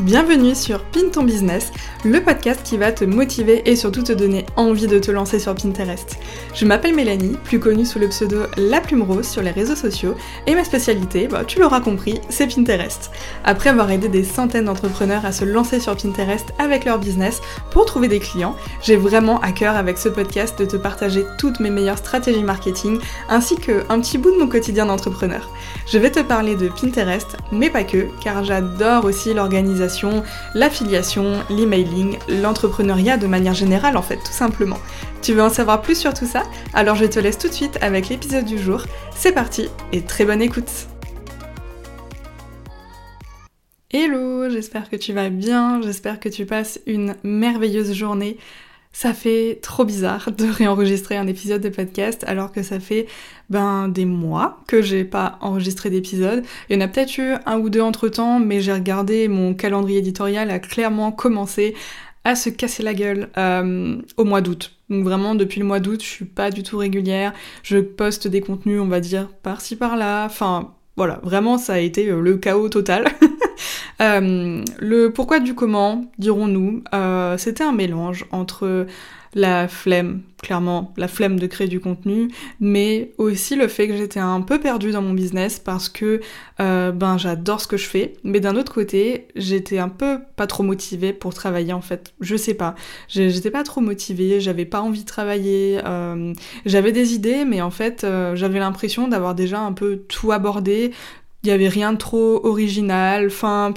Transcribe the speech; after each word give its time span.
Bienvenue 0.00 0.54
sur 0.54 0.84
Pin 0.84 1.08
ton 1.10 1.22
business, 1.22 1.72
le 2.04 2.22
podcast 2.22 2.60
qui 2.62 2.76
va 2.76 2.92
te 2.92 3.06
motiver 3.06 3.62
et 3.64 3.76
surtout 3.76 4.02
te 4.02 4.12
donner 4.12 4.44
envie 4.54 4.88
de 4.88 4.98
te 4.98 5.10
lancer 5.10 5.38
sur 5.38 5.54
Pinterest. 5.54 6.18
Je 6.54 6.66
m'appelle 6.66 6.94
Mélanie, 6.94 7.38
plus 7.44 7.58
connue 7.58 7.86
sous 7.86 7.98
le 7.98 8.08
pseudo 8.08 8.42
La 8.58 8.82
Plume 8.82 9.00
Rose 9.00 9.26
sur 9.26 9.40
les 9.40 9.52
réseaux 9.52 9.74
sociaux, 9.74 10.14
et 10.46 10.54
ma 10.54 10.64
spécialité, 10.64 11.28
bah, 11.28 11.44
tu 11.46 11.60
l'auras 11.60 11.80
compris, 11.80 12.20
c'est 12.28 12.46
Pinterest. 12.46 13.10
Après 13.42 13.70
avoir 13.70 13.90
aidé 13.90 14.08
des 14.08 14.22
centaines 14.22 14.66
d'entrepreneurs 14.66 15.24
à 15.24 15.32
se 15.32 15.46
lancer 15.46 15.80
sur 15.80 15.96
Pinterest 15.96 16.44
avec 16.58 16.84
leur 16.84 16.98
business 16.98 17.40
pour 17.70 17.86
trouver 17.86 18.08
des 18.08 18.20
clients, 18.20 18.54
j'ai 18.82 18.96
vraiment 18.96 19.40
à 19.40 19.52
cœur 19.52 19.76
avec 19.76 19.96
ce 19.96 20.10
podcast 20.10 20.58
de 20.58 20.66
te 20.66 20.76
partager 20.76 21.24
toutes 21.38 21.58
mes 21.58 21.70
meilleures 21.70 21.96
stratégies 21.96 22.44
marketing 22.44 22.98
ainsi 23.30 23.56
qu'un 23.56 24.00
petit 24.00 24.18
bout 24.18 24.30
de 24.30 24.38
mon 24.38 24.48
quotidien 24.48 24.84
d'entrepreneur. 24.84 25.48
Je 25.90 25.96
vais 25.96 26.10
te 26.10 26.20
parler 26.20 26.54
de 26.54 26.68
Pinterest, 26.68 27.38
mais 27.50 27.70
pas 27.70 27.84
que, 27.84 28.08
car 28.22 28.44
j'adore 28.44 29.06
aussi 29.06 29.32
l'organisation 29.32 29.85
l'affiliation, 30.54 31.42
l'emailing, 31.50 32.18
l'entrepreneuriat 32.28 33.16
de 33.16 33.26
manière 33.26 33.54
générale 33.54 33.96
en 33.96 34.02
fait, 34.02 34.16
tout 34.16 34.32
simplement. 34.32 34.78
Tu 35.22 35.32
veux 35.32 35.42
en 35.42 35.50
savoir 35.50 35.82
plus 35.82 35.98
sur 35.98 36.14
tout 36.14 36.26
ça? 36.26 36.42
Alors 36.74 36.96
je 36.96 37.04
te 37.04 37.18
laisse 37.18 37.38
tout 37.38 37.48
de 37.48 37.52
suite 37.52 37.78
avec 37.80 38.08
l'épisode 38.08 38.44
du 38.44 38.58
jour. 38.58 38.84
C'est 39.14 39.32
parti 39.32 39.68
et 39.92 40.02
très 40.02 40.24
bonne 40.24 40.42
écoute 40.42 40.70
Hello, 43.92 44.50
j'espère 44.50 44.90
que 44.90 44.96
tu 44.96 45.12
vas 45.12 45.30
bien, 45.30 45.80
j'espère 45.80 46.20
que 46.20 46.28
tu 46.28 46.44
passes 46.44 46.80
une 46.86 47.14
merveilleuse 47.22 47.92
journée. 47.92 48.36
Ça 48.98 49.12
fait 49.12 49.58
trop 49.60 49.84
bizarre 49.84 50.32
de 50.32 50.46
réenregistrer 50.46 51.18
un 51.18 51.26
épisode 51.26 51.60
de 51.60 51.68
podcast 51.68 52.24
alors 52.26 52.50
que 52.50 52.62
ça 52.62 52.80
fait 52.80 53.06
ben 53.50 53.88
des 53.88 54.06
mois 54.06 54.58
que 54.66 54.80
j'ai 54.80 55.04
pas 55.04 55.36
enregistré 55.42 55.90
d'épisode. 55.90 56.42
Il 56.70 56.76
y 56.76 56.78
en 56.78 56.80
a 56.80 56.88
peut-être 56.88 57.18
eu 57.18 57.34
un 57.44 57.58
ou 57.58 57.68
deux 57.68 57.82
entre 57.82 58.08
temps, 58.08 58.40
mais 58.40 58.62
j'ai 58.62 58.72
regardé 58.72 59.28
mon 59.28 59.52
calendrier 59.52 59.98
éditorial 59.98 60.50
a 60.50 60.58
clairement 60.60 61.12
commencé 61.12 61.74
à 62.24 62.36
se 62.36 62.48
casser 62.48 62.82
la 62.82 62.94
gueule 62.94 63.28
euh, 63.36 64.00
au 64.16 64.24
mois 64.24 64.40
d'août. 64.40 64.72
Donc 64.88 65.04
vraiment 65.04 65.34
depuis 65.34 65.60
le 65.60 65.66
mois 65.66 65.78
d'août, 65.78 66.02
je 66.02 66.08
suis 66.08 66.24
pas 66.24 66.50
du 66.50 66.62
tout 66.62 66.78
régulière. 66.78 67.34
Je 67.62 67.76
poste 67.76 68.28
des 68.28 68.40
contenus, 68.40 68.80
on 68.80 68.88
va 68.88 69.00
dire 69.00 69.28
par-ci 69.42 69.76
par-là. 69.76 70.24
Enfin 70.24 70.72
voilà, 70.96 71.20
vraiment 71.22 71.58
ça 71.58 71.74
a 71.74 71.78
été 71.78 72.08
euh, 72.08 72.20
le 72.20 72.36
chaos 72.36 72.68
total. 72.68 73.04
Euh, 74.02 74.62
le 74.78 75.08
pourquoi 75.08 75.40
du 75.40 75.54
comment, 75.54 76.04
dirons-nous, 76.18 76.82
euh, 76.92 77.38
c'était 77.38 77.64
un 77.64 77.72
mélange 77.72 78.26
entre 78.30 78.86
la 79.36 79.68
flemme, 79.68 80.22
clairement, 80.42 80.94
la 80.96 81.08
flemme 81.08 81.38
de 81.38 81.46
créer 81.46 81.68
du 81.68 81.78
contenu, 81.78 82.30
mais 82.58 83.12
aussi 83.18 83.54
le 83.54 83.68
fait 83.68 83.86
que 83.86 83.94
j'étais 83.94 84.18
un 84.18 84.40
peu 84.40 84.58
perdue 84.58 84.92
dans 84.92 85.02
mon 85.02 85.12
business 85.12 85.58
parce 85.58 85.90
que 85.90 86.22
euh, 86.58 86.90
ben 86.90 87.18
j'adore 87.18 87.60
ce 87.60 87.68
que 87.68 87.76
je 87.76 87.86
fais, 87.86 88.14
mais 88.24 88.40
d'un 88.40 88.56
autre 88.56 88.72
côté, 88.72 89.28
j'étais 89.36 89.76
un 89.78 89.90
peu 89.90 90.20
pas 90.36 90.46
trop 90.46 90.62
motivée 90.62 91.12
pour 91.12 91.34
travailler 91.34 91.74
en 91.74 91.82
fait. 91.82 92.14
Je 92.22 92.34
sais 92.34 92.54
pas, 92.54 92.74
j'étais 93.08 93.50
pas 93.50 93.62
trop 93.62 93.82
motivée, 93.82 94.40
j'avais 94.40 94.64
pas 94.64 94.80
envie 94.80 95.02
de 95.02 95.06
travailler, 95.06 95.80
j'avais 96.64 96.92
des 96.92 97.12
idées, 97.12 97.44
mais 97.44 97.60
en 97.60 97.70
fait 97.70 98.06
j'avais 98.34 98.58
l'impression 98.58 99.06
d'avoir 99.06 99.34
déjà 99.34 99.60
un 99.60 99.74
peu 99.74 99.98
tout 100.08 100.32
abordé, 100.32 100.92
il 101.42 101.50
y 101.50 101.52
avait 101.52 101.68
rien 101.68 101.92
de 101.92 101.98
trop 101.98 102.44
original, 102.44 103.26
enfin 103.26 103.74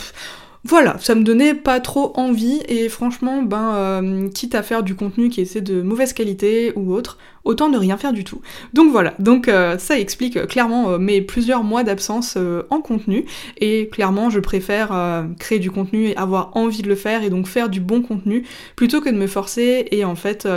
voilà, 0.66 0.98
ça 1.00 1.16
me 1.16 1.24
donnait 1.24 1.54
pas 1.54 1.80
trop 1.80 2.12
envie 2.16 2.62
et 2.68 2.90
franchement, 2.90 3.42
ben, 3.44 3.74
euh, 3.76 4.30
quitte 4.30 4.56
à 4.56 4.64
faire 4.64 4.84
du 4.84 4.94
contenu 4.94 5.30
qui 5.30 5.40
essaie 5.40 5.62
de 5.62 5.82
mauvaise 5.82 6.12
qualité 6.12 6.74
ou 6.76 6.94
autre, 6.94 7.18
autant 7.46 7.70
ne 7.70 7.78
rien 7.78 7.96
faire 7.96 8.12
du 8.12 8.26
tout. 8.26 8.42
Donc 8.74 8.92
voilà, 8.92 9.14
donc 9.20 9.48
euh, 9.48 9.78
ça 9.78 9.98
explique 9.98 10.48
clairement 10.48 10.92
euh, 10.92 10.98
mes 10.98 11.22
plusieurs 11.22 11.64
mois 11.64 11.84
d'absence 11.84 12.38
en 12.70 12.82
contenu 12.82 13.26
et 13.58 13.88
clairement 13.90 14.30
je 14.30 14.40
préfère 14.40 15.26
créer 15.40 15.60
du 15.60 15.72
contenu 15.72 16.08
et 16.08 16.18
avoir 16.18 16.56
envie 16.58 16.82
de 16.82 16.90
le 16.90 16.96
faire 16.96 17.24
et 17.24 17.30
donc 17.30 17.48
faire 17.48 17.70
du 17.70 17.80
bon 17.80 18.02
contenu 18.02 18.46
plutôt 18.76 19.00
que 19.00 19.10
de 19.10 19.16
me 19.16 19.28
forcer 19.28 19.86
et 19.92 20.04
en 20.04 20.16
fait 20.16 20.48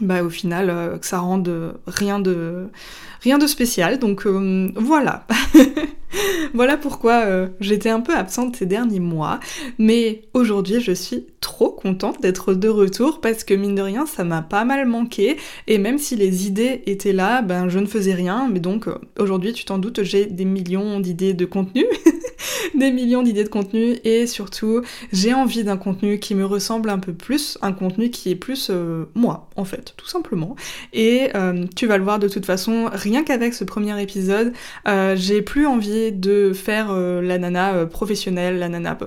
bah 0.00 0.22
au 0.22 0.30
final 0.30 0.98
que 1.00 1.06
ça 1.06 1.20
rende 1.20 1.76
rien 1.86 2.18
de 2.18 2.68
rien 3.24 3.38
de 3.38 3.46
spécial 3.46 3.98
donc 3.98 4.26
euh, 4.26 4.70
voilà 4.76 5.26
voilà 6.54 6.76
pourquoi 6.76 7.24
euh, 7.24 7.48
j'étais 7.58 7.88
un 7.88 8.00
peu 8.00 8.14
absente 8.14 8.56
ces 8.56 8.66
derniers 8.66 9.00
mois 9.00 9.40
mais 9.78 10.22
aujourd'hui 10.34 10.80
je 10.80 10.92
suis 10.92 11.24
trop 11.40 11.70
contente 11.70 12.20
d'être 12.20 12.52
de 12.52 12.68
retour 12.68 13.22
parce 13.22 13.42
que 13.42 13.54
mine 13.54 13.74
de 13.74 13.82
rien 13.82 14.04
ça 14.04 14.24
m'a 14.24 14.42
pas 14.42 14.66
mal 14.66 14.86
manqué 14.86 15.38
et 15.66 15.78
même 15.78 15.96
si 15.96 16.16
les 16.16 16.46
idées 16.46 16.82
étaient 16.84 17.14
là 17.14 17.40
ben 17.40 17.70
je 17.70 17.78
ne 17.78 17.86
faisais 17.86 18.14
rien 18.14 18.46
mais 18.52 18.60
donc 18.60 18.86
aujourd'hui 19.18 19.54
tu 19.54 19.64
t'en 19.64 19.78
doutes 19.78 20.02
j'ai 20.02 20.26
des 20.26 20.44
millions 20.44 21.00
d'idées 21.00 21.32
de 21.32 21.46
contenu 21.46 21.86
des 22.74 22.90
millions 22.90 23.22
d'idées 23.22 23.44
de 23.44 23.48
contenu 23.48 23.96
et 24.04 24.26
surtout 24.26 24.82
j'ai 25.12 25.34
envie 25.34 25.64
d'un 25.64 25.76
contenu 25.76 26.18
qui 26.18 26.34
me 26.34 26.44
ressemble 26.44 26.90
un 26.90 26.98
peu 26.98 27.12
plus, 27.12 27.58
un 27.62 27.72
contenu 27.72 28.10
qui 28.10 28.30
est 28.30 28.36
plus 28.36 28.68
euh, 28.70 29.04
moi 29.14 29.48
en 29.56 29.64
fait, 29.64 29.94
tout 29.96 30.06
simplement. 30.06 30.56
Et 30.92 31.28
euh, 31.34 31.64
tu 31.76 31.86
vas 31.86 31.98
le 31.98 32.04
voir 32.04 32.18
de 32.18 32.28
toute 32.28 32.46
façon, 32.46 32.88
rien 32.92 33.13
qu'avec 33.22 33.54
ce 33.54 33.64
premier 33.64 34.00
épisode, 34.02 34.52
euh, 34.88 35.14
j'ai 35.16 35.42
plus 35.42 35.66
envie 35.66 36.12
de 36.12 36.52
faire 36.52 36.92
la 36.94 37.38
nana 37.38 37.86
professionnelle, 37.86 38.58
la 38.58 38.68
nana 38.68 38.98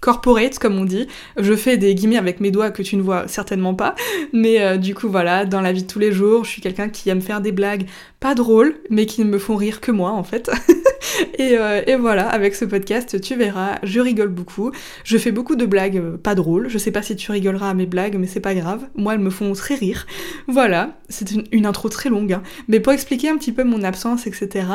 corporate 0.00 0.58
comme 0.58 0.78
on 0.78 0.84
dit. 0.84 1.08
Je 1.36 1.54
fais 1.54 1.76
des 1.76 1.94
guillemets 1.94 2.16
avec 2.16 2.40
mes 2.40 2.50
doigts 2.50 2.70
que 2.70 2.82
tu 2.82 2.96
ne 2.96 3.02
vois 3.02 3.28
certainement 3.28 3.74
pas, 3.74 3.94
mais 4.32 4.78
du 4.78 4.94
coup 4.94 5.08
voilà, 5.08 5.44
dans 5.44 5.60
la 5.60 5.72
vie 5.72 5.82
de 5.82 5.88
tous 5.88 5.98
les 5.98 6.12
jours, 6.12 6.44
je 6.44 6.50
suis 6.50 6.62
quelqu'un 6.62 6.88
qui 6.88 7.10
aime 7.10 7.20
faire 7.20 7.40
des 7.40 7.52
blagues 7.52 7.86
pas 8.20 8.34
drôles, 8.34 8.76
mais 8.90 9.06
qui 9.06 9.24
ne 9.24 9.30
me 9.30 9.38
font 9.38 9.56
rire 9.56 9.80
que 9.80 9.90
moi 9.90 10.12
en 10.12 10.24
fait. 10.24 10.50
Euh, 11.40 11.82
et, 11.86 11.96
voilà, 11.96 12.28
avec 12.28 12.54
ce 12.54 12.64
podcast, 12.64 13.20
tu 13.20 13.34
verras, 13.34 13.78
je 13.82 14.00
rigole 14.00 14.28
beaucoup. 14.28 14.70
Je 15.04 15.18
fais 15.18 15.32
beaucoup 15.32 15.56
de 15.56 15.66
blagues 15.66 15.96
euh, 15.96 16.16
pas 16.16 16.34
drôles. 16.34 16.68
Je 16.68 16.78
sais 16.78 16.90
pas 16.90 17.02
si 17.02 17.16
tu 17.16 17.32
rigoleras 17.32 17.70
à 17.70 17.74
mes 17.74 17.86
blagues, 17.86 18.16
mais 18.18 18.26
c'est 18.26 18.40
pas 18.40 18.54
grave. 18.54 18.86
Moi, 18.94 19.14
elles 19.14 19.20
me 19.20 19.30
font 19.30 19.52
très 19.54 19.74
rire. 19.74 20.06
Voilà, 20.48 20.98
c'est 21.08 21.30
une, 21.52 21.66
intro 21.66 21.88
très 21.88 22.10
longue, 22.10 22.32
hein. 22.32 22.42
mais 22.68 22.80
pour 22.80 22.92
expliquer 22.92 23.30
un 23.30 23.36
petit 23.36 23.52
peu 23.52 23.64
mon 23.64 23.82
absence, 23.82 24.26
etc. 24.26 24.66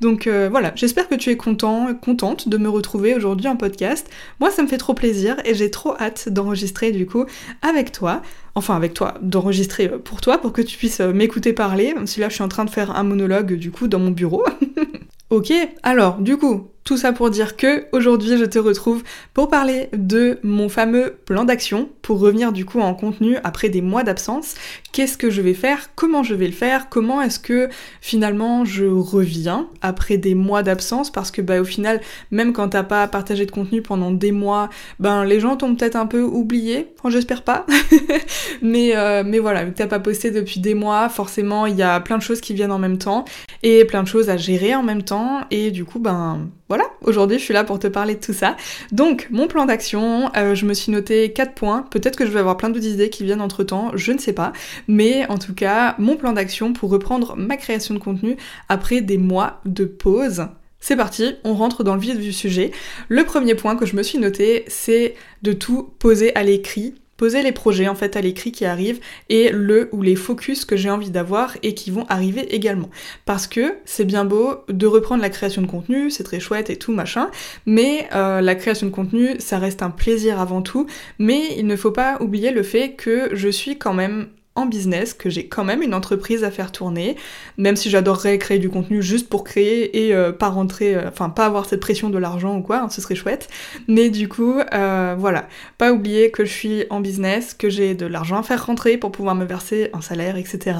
Donc 0.00 0.26
euh, 0.26 0.48
voilà, 0.50 0.72
j'espère 0.76 1.08
que 1.08 1.14
tu 1.14 1.30
es 1.30 1.36
content, 1.36 1.94
contente 1.94 2.48
de 2.48 2.56
me 2.58 2.68
retrouver 2.68 3.14
aujourd'hui 3.14 3.48
en 3.48 3.56
podcast. 3.56 4.08
Moi, 4.40 4.50
ça 4.50 4.62
me 4.62 4.68
fait 4.68 4.78
trop 4.78 4.94
plaisir 4.94 5.36
et 5.44 5.54
j'ai 5.54 5.70
trop 5.70 5.96
hâte 5.98 6.28
d'enregistrer 6.28 6.92
du 6.92 7.06
coup 7.06 7.24
avec 7.62 7.92
toi 7.92 8.22
enfin 8.54 8.76
avec 8.76 8.94
toi, 8.94 9.14
d'enregistrer 9.22 9.88
pour 9.88 10.20
toi, 10.20 10.38
pour 10.38 10.52
que 10.52 10.62
tu 10.62 10.76
puisses 10.76 11.00
m'écouter 11.00 11.52
parler, 11.52 11.94
même 11.94 12.06
si 12.06 12.20
là 12.20 12.28
je 12.28 12.34
suis 12.34 12.44
en 12.44 12.48
train 12.48 12.64
de 12.64 12.70
faire 12.70 12.96
un 12.96 13.02
monologue 13.02 13.54
du 13.54 13.70
coup 13.70 13.88
dans 13.88 13.98
mon 13.98 14.10
bureau. 14.10 14.44
ok, 15.30 15.52
alors 15.82 16.18
du 16.18 16.36
coup, 16.36 16.70
tout 16.84 16.96
ça 16.96 17.12
pour 17.12 17.30
dire 17.30 17.56
que 17.56 17.84
aujourd'hui 17.92 18.36
je 18.38 18.44
te 18.44 18.58
retrouve 18.58 19.02
pour 19.34 19.48
parler 19.48 19.88
de 19.92 20.38
mon 20.42 20.68
fameux 20.68 21.16
plan 21.24 21.44
d'action 21.44 21.88
pour 22.02 22.18
revenir 22.18 22.52
du 22.52 22.64
coup 22.64 22.80
en 22.80 22.94
contenu 22.94 23.36
après 23.44 23.68
des 23.68 23.82
mois 23.82 24.02
d'absence. 24.02 24.54
Qu'est-ce 24.92 25.16
que 25.16 25.30
je 25.30 25.42
vais 25.42 25.54
faire? 25.54 25.94
Comment 25.94 26.22
je 26.22 26.34
vais 26.34 26.46
le 26.46 26.52
faire? 26.52 26.88
Comment 26.88 27.22
est-ce 27.22 27.38
que 27.38 27.68
finalement 28.00 28.64
je 28.64 28.86
reviens 28.86 29.68
après 29.82 30.16
des 30.16 30.34
mois 30.34 30.62
d'absence? 30.62 31.10
Parce 31.12 31.30
que 31.30 31.42
bah 31.42 31.60
au 31.60 31.64
final, 31.64 32.00
même 32.30 32.52
quand 32.52 32.70
t'as 32.70 32.82
pas 32.82 33.06
partagé 33.06 33.46
de 33.46 33.50
contenu 33.50 33.82
pendant 33.82 34.10
des 34.10 34.32
mois, 34.32 34.70
ben 34.98 35.24
les 35.24 35.38
gens 35.38 35.56
t'ont 35.56 35.74
peut-être 35.76 35.96
un 35.96 36.06
peu 36.06 36.22
oublié. 36.22 36.88
Enfin, 36.98 37.10
j'espère 37.10 37.42
pas. 37.42 37.66
mais 38.62 38.96
euh, 38.96 39.22
mais 39.24 39.38
voilà, 39.38 39.64
vu 39.64 39.72
que 39.72 39.76
t'as 39.76 39.86
pas 39.86 40.00
posté 40.00 40.30
depuis 40.30 40.60
des 40.60 40.74
mois, 40.74 41.08
forcément 41.08 41.66
il 41.66 41.76
y 41.76 41.82
a 41.82 42.00
plein 42.00 42.18
de 42.18 42.22
choses 42.22 42.40
qui 42.40 42.54
viennent 42.54 42.72
en 42.72 42.78
même 42.78 42.98
temps 42.98 43.24
et 43.62 43.84
plein 43.84 44.02
de 44.02 44.08
choses 44.08 44.30
à 44.30 44.36
gérer 44.36 44.74
en 44.74 44.82
même 44.82 45.02
temps 45.02 45.42
et 45.50 45.70
du 45.70 45.84
coup 45.84 45.98
ben 45.98 46.48
voilà, 46.70 46.84
aujourd'hui 47.02 47.40
je 47.40 47.42
suis 47.42 47.52
là 47.52 47.64
pour 47.64 47.80
te 47.80 47.88
parler 47.88 48.14
de 48.14 48.20
tout 48.20 48.32
ça. 48.32 48.56
Donc, 48.92 49.26
mon 49.32 49.48
plan 49.48 49.66
d'action, 49.66 50.30
euh, 50.36 50.54
je 50.54 50.64
me 50.66 50.72
suis 50.72 50.92
noté 50.92 51.32
4 51.32 51.54
points. 51.54 51.82
Peut-être 51.90 52.14
que 52.14 52.24
je 52.24 52.30
vais 52.30 52.38
avoir 52.38 52.56
plein 52.56 52.70
d'autres 52.70 52.86
idées 52.86 53.10
qui 53.10 53.24
viennent 53.24 53.40
entre 53.40 53.64
temps, 53.64 53.90
je 53.96 54.12
ne 54.12 54.18
sais 54.18 54.32
pas. 54.32 54.52
Mais 54.86 55.26
en 55.28 55.36
tout 55.36 55.52
cas, 55.52 55.96
mon 55.98 56.16
plan 56.16 56.32
d'action 56.32 56.72
pour 56.72 56.90
reprendre 56.90 57.34
ma 57.36 57.56
création 57.56 57.92
de 57.92 57.98
contenu 57.98 58.36
après 58.68 59.00
des 59.00 59.18
mois 59.18 59.60
de 59.64 59.84
pause. 59.84 60.46
C'est 60.78 60.94
parti, 60.94 61.34
on 61.42 61.54
rentre 61.54 61.82
dans 61.82 61.96
le 61.96 62.00
vif 62.00 62.20
du 62.20 62.32
sujet. 62.32 62.70
Le 63.08 63.24
premier 63.24 63.56
point 63.56 63.74
que 63.74 63.84
je 63.84 63.96
me 63.96 64.04
suis 64.04 64.18
noté, 64.18 64.64
c'est 64.68 65.16
de 65.42 65.52
tout 65.52 65.92
poser 65.98 66.34
à 66.36 66.44
l'écrit 66.44 66.94
poser 67.20 67.42
les 67.42 67.52
projets 67.52 67.86
en 67.86 67.94
fait 67.94 68.16
à 68.16 68.22
l'écrit 68.22 68.50
qui 68.50 68.64
arrivent 68.64 68.98
et 69.28 69.50
le 69.52 69.90
ou 69.92 70.00
les 70.00 70.16
focus 70.16 70.64
que 70.64 70.74
j'ai 70.74 70.88
envie 70.88 71.10
d'avoir 71.10 71.54
et 71.62 71.74
qui 71.74 71.90
vont 71.90 72.06
arriver 72.08 72.54
également. 72.54 72.88
Parce 73.26 73.46
que 73.46 73.74
c'est 73.84 74.06
bien 74.06 74.24
beau 74.24 74.64
de 74.70 74.86
reprendre 74.86 75.20
la 75.20 75.28
création 75.28 75.60
de 75.60 75.66
contenu, 75.66 76.10
c'est 76.10 76.24
très 76.24 76.40
chouette 76.40 76.70
et 76.70 76.76
tout 76.76 76.92
machin, 76.92 77.28
mais 77.66 78.08
euh, 78.14 78.40
la 78.40 78.54
création 78.54 78.86
de 78.86 78.92
contenu 78.92 79.34
ça 79.38 79.58
reste 79.58 79.82
un 79.82 79.90
plaisir 79.90 80.40
avant 80.40 80.62
tout, 80.62 80.86
mais 81.18 81.42
il 81.58 81.66
ne 81.66 81.76
faut 81.76 81.90
pas 81.90 82.16
oublier 82.22 82.52
le 82.52 82.62
fait 82.62 82.92
que 82.92 83.28
je 83.34 83.50
suis 83.50 83.76
quand 83.76 83.92
même 83.92 84.28
business, 84.66 85.14
que 85.14 85.30
j'ai 85.30 85.46
quand 85.46 85.64
même 85.64 85.82
une 85.82 85.94
entreprise 85.94 86.44
à 86.44 86.50
faire 86.50 86.72
tourner, 86.72 87.16
même 87.56 87.76
si 87.76 87.90
j'adorerais 87.90 88.38
créer 88.38 88.58
du 88.58 88.70
contenu 88.70 89.02
juste 89.02 89.28
pour 89.28 89.44
créer 89.44 90.06
et 90.06 90.14
euh, 90.14 90.32
pas 90.32 90.48
rentrer, 90.48 90.94
euh, 90.94 91.08
enfin 91.08 91.30
pas 91.30 91.46
avoir 91.46 91.66
cette 91.66 91.80
pression 91.80 92.10
de 92.10 92.18
l'argent 92.18 92.56
ou 92.56 92.62
quoi, 92.62 92.80
hein, 92.82 92.88
ce 92.88 93.00
serait 93.00 93.14
chouette. 93.14 93.48
Mais 93.88 94.10
du 94.10 94.28
coup, 94.28 94.58
euh, 94.72 95.14
voilà, 95.18 95.48
pas 95.78 95.92
oublier 95.92 96.30
que 96.30 96.44
je 96.44 96.52
suis 96.52 96.84
en 96.90 97.00
business, 97.00 97.54
que 97.54 97.68
j'ai 97.68 97.94
de 97.94 98.06
l'argent 98.06 98.38
à 98.38 98.42
faire 98.42 98.66
rentrer 98.66 98.96
pour 98.96 99.12
pouvoir 99.12 99.34
me 99.34 99.44
verser 99.44 99.90
un 99.92 100.00
salaire, 100.00 100.36
etc. 100.36 100.76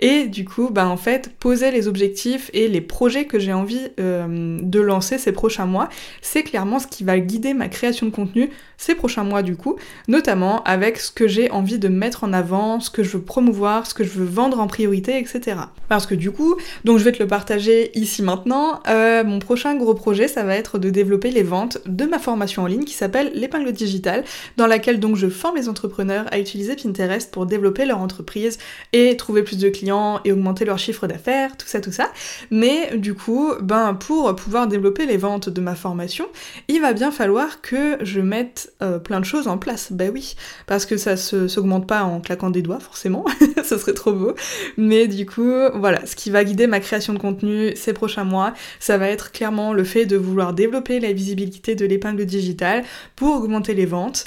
Et 0.00 0.26
du 0.26 0.44
coup, 0.44 0.70
bah 0.70 0.88
en 0.88 0.96
fait, 0.96 1.32
poser 1.38 1.70
les 1.70 1.88
objectifs 1.88 2.50
et 2.52 2.68
les 2.68 2.80
projets 2.80 3.24
que 3.24 3.38
j'ai 3.38 3.52
envie 3.52 3.88
de 3.98 4.80
lancer 4.80 5.18
ces 5.18 5.32
prochains 5.32 5.66
mois, 5.66 5.88
c'est 6.22 6.42
clairement 6.42 6.78
ce 6.78 6.86
qui 6.86 7.04
va 7.04 7.18
guider 7.18 7.54
ma 7.54 7.68
création 7.68 8.06
de 8.06 8.12
contenu 8.12 8.50
ces 8.76 8.94
prochains 8.94 9.24
mois 9.24 9.42
du 9.42 9.56
coup, 9.56 9.76
notamment 10.08 10.62
avec 10.64 10.98
ce 10.98 11.10
que 11.10 11.28
j'ai 11.28 11.50
envie 11.50 11.78
de 11.78 11.88
mettre 11.88 12.24
en 12.24 12.32
avant, 12.32 12.80
ce 12.80 12.90
que 12.90 13.02
je 13.02 13.16
veux 13.16 13.22
promouvoir, 13.22 13.86
ce 13.86 13.94
que 13.94 14.04
je 14.04 14.10
veux 14.10 14.24
vendre 14.24 14.60
en 14.60 14.66
priorité, 14.66 15.18
etc. 15.18 15.56
Parce 15.88 16.06
que 16.06 16.14
du 16.14 16.30
coup, 16.30 16.56
donc 16.84 16.98
je 16.98 17.04
vais 17.04 17.12
te 17.12 17.22
le 17.22 17.28
partager 17.28 17.96
ici 17.98 18.22
maintenant, 18.22 18.80
euh, 18.88 19.24
mon 19.24 19.38
prochain 19.38 19.74
gros 19.76 19.94
projet 19.94 20.28
ça 20.28 20.42
va 20.42 20.56
être 20.56 20.78
de 20.78 20.90
développer 20.90 21.30
les 21.30 21.42
ventes 21.42 21.78
de 21.86 22.04
ma 22.04 22.18
formation 22.18 22.62
en 22.62 22.66
ligne 22.66 22.84
qui 22.84 22.94
s'appelle 22.94 23.32
l'épingle 23.34 23.72
digitale, 23.72 24.24
dans 24.56 24.66
laquelle 24.66 25.00
donc 25.00 25.16
je 25.16 25.28
forme 25.28 25.56
les 25.56 25.68
entrepreneurs 25.68 26.26
à 26.30 26.38
utiliser 26.38 26.76
Pinterest 26.76 27.30
pour 27.30 27.46
développer 27.46 27.84
leur 27.84 27.98
entreprise 27.98 28.58
et 28.92 29.16
trouver 29.16 29.42
plus 29.42 29.58
de 29.58 29.68
clients 29.68 30.20
et 30.24 30.32
augmenter 30.32 30.64
leur 30.64 30.78
chiffre 30.78 31.06
d'affaires, 31.06 31.56
tout 31.56 31.66
ça, 31.66 31.80
tout 31.80 31.92
ça. 31.92 32.10
Mais 32.50 32.96
du 32.96 33.14
coup, 33.14 33.52
ben 33.60 33.94
pour 33.94 34.34
pouvoir 34.36 34.66
développer 34.66 35.06
les 35.06 35.16
ventes 35.16 35.48
de 35.48 35.60
ma 35.60 35.74
formation, 35.74 36.26
il 36.68 36.80
va 36.80 36.92
bien 36.92 37.10
falloir 37.10 37.60
que 37.60 37.98
je 38.02 38.20
mette 38.20 38.72
euh, 38.82 38.98
plein 38.98 39.20
de 39.20 39.24
choses 39.24 39.48
en 39.48 39.58
place. 39.58 39.92
Bah 39.92 40.06
oui, 40.12 40.34
parce 40.66 40.86
que 40.86 40.96
ça 40.96 41.16
se 41.16 41.48
s'augmente 41.48 41.86
pas 41.86 42.02
en 42.02 42.20
claquant 42.20 42.50
des 42.50 42.62
doigts, 42.62 42.80
forcément, 42.80 43.24
ça 43.64 43.78
serait 43.78 43.94
trop 43.94 44.12
beau. 44.12 44.34
Mais 44.76 45.06
du 45.08 45.26
coup, 45.26 45.52
voilà, 45.74 46.04
ce 46.06 46.16
qui 46.16 46.30
va 46.30 46.44
guider 46.44 46.66
ma 46.66 46.80
création 46.80 47.12
de 47.12 47.18
contenu 47.18 47.74
ces 47.76 47.92
prochains 47.92 48.24
mois, 48.24 48.52
ça 48.80 48.98
va 48.98 49.08
être 49.08 49.32
clairement 49.32 49.72
le 49.72 49.84
fait 49.84 50.06
de 50.06 50.16
vouloir 50.16 50.52
développer 50.54 51.00
la 51.00 51.12
visibilité 51.12 51.74
de 51.74 51.86
l'épingle 51.86 52.26
digitale 52.26 52.84
pour 53.16 53.36
augmenter 53.36 53.74
les 53.74 53.86
ventes, 53.86 54.26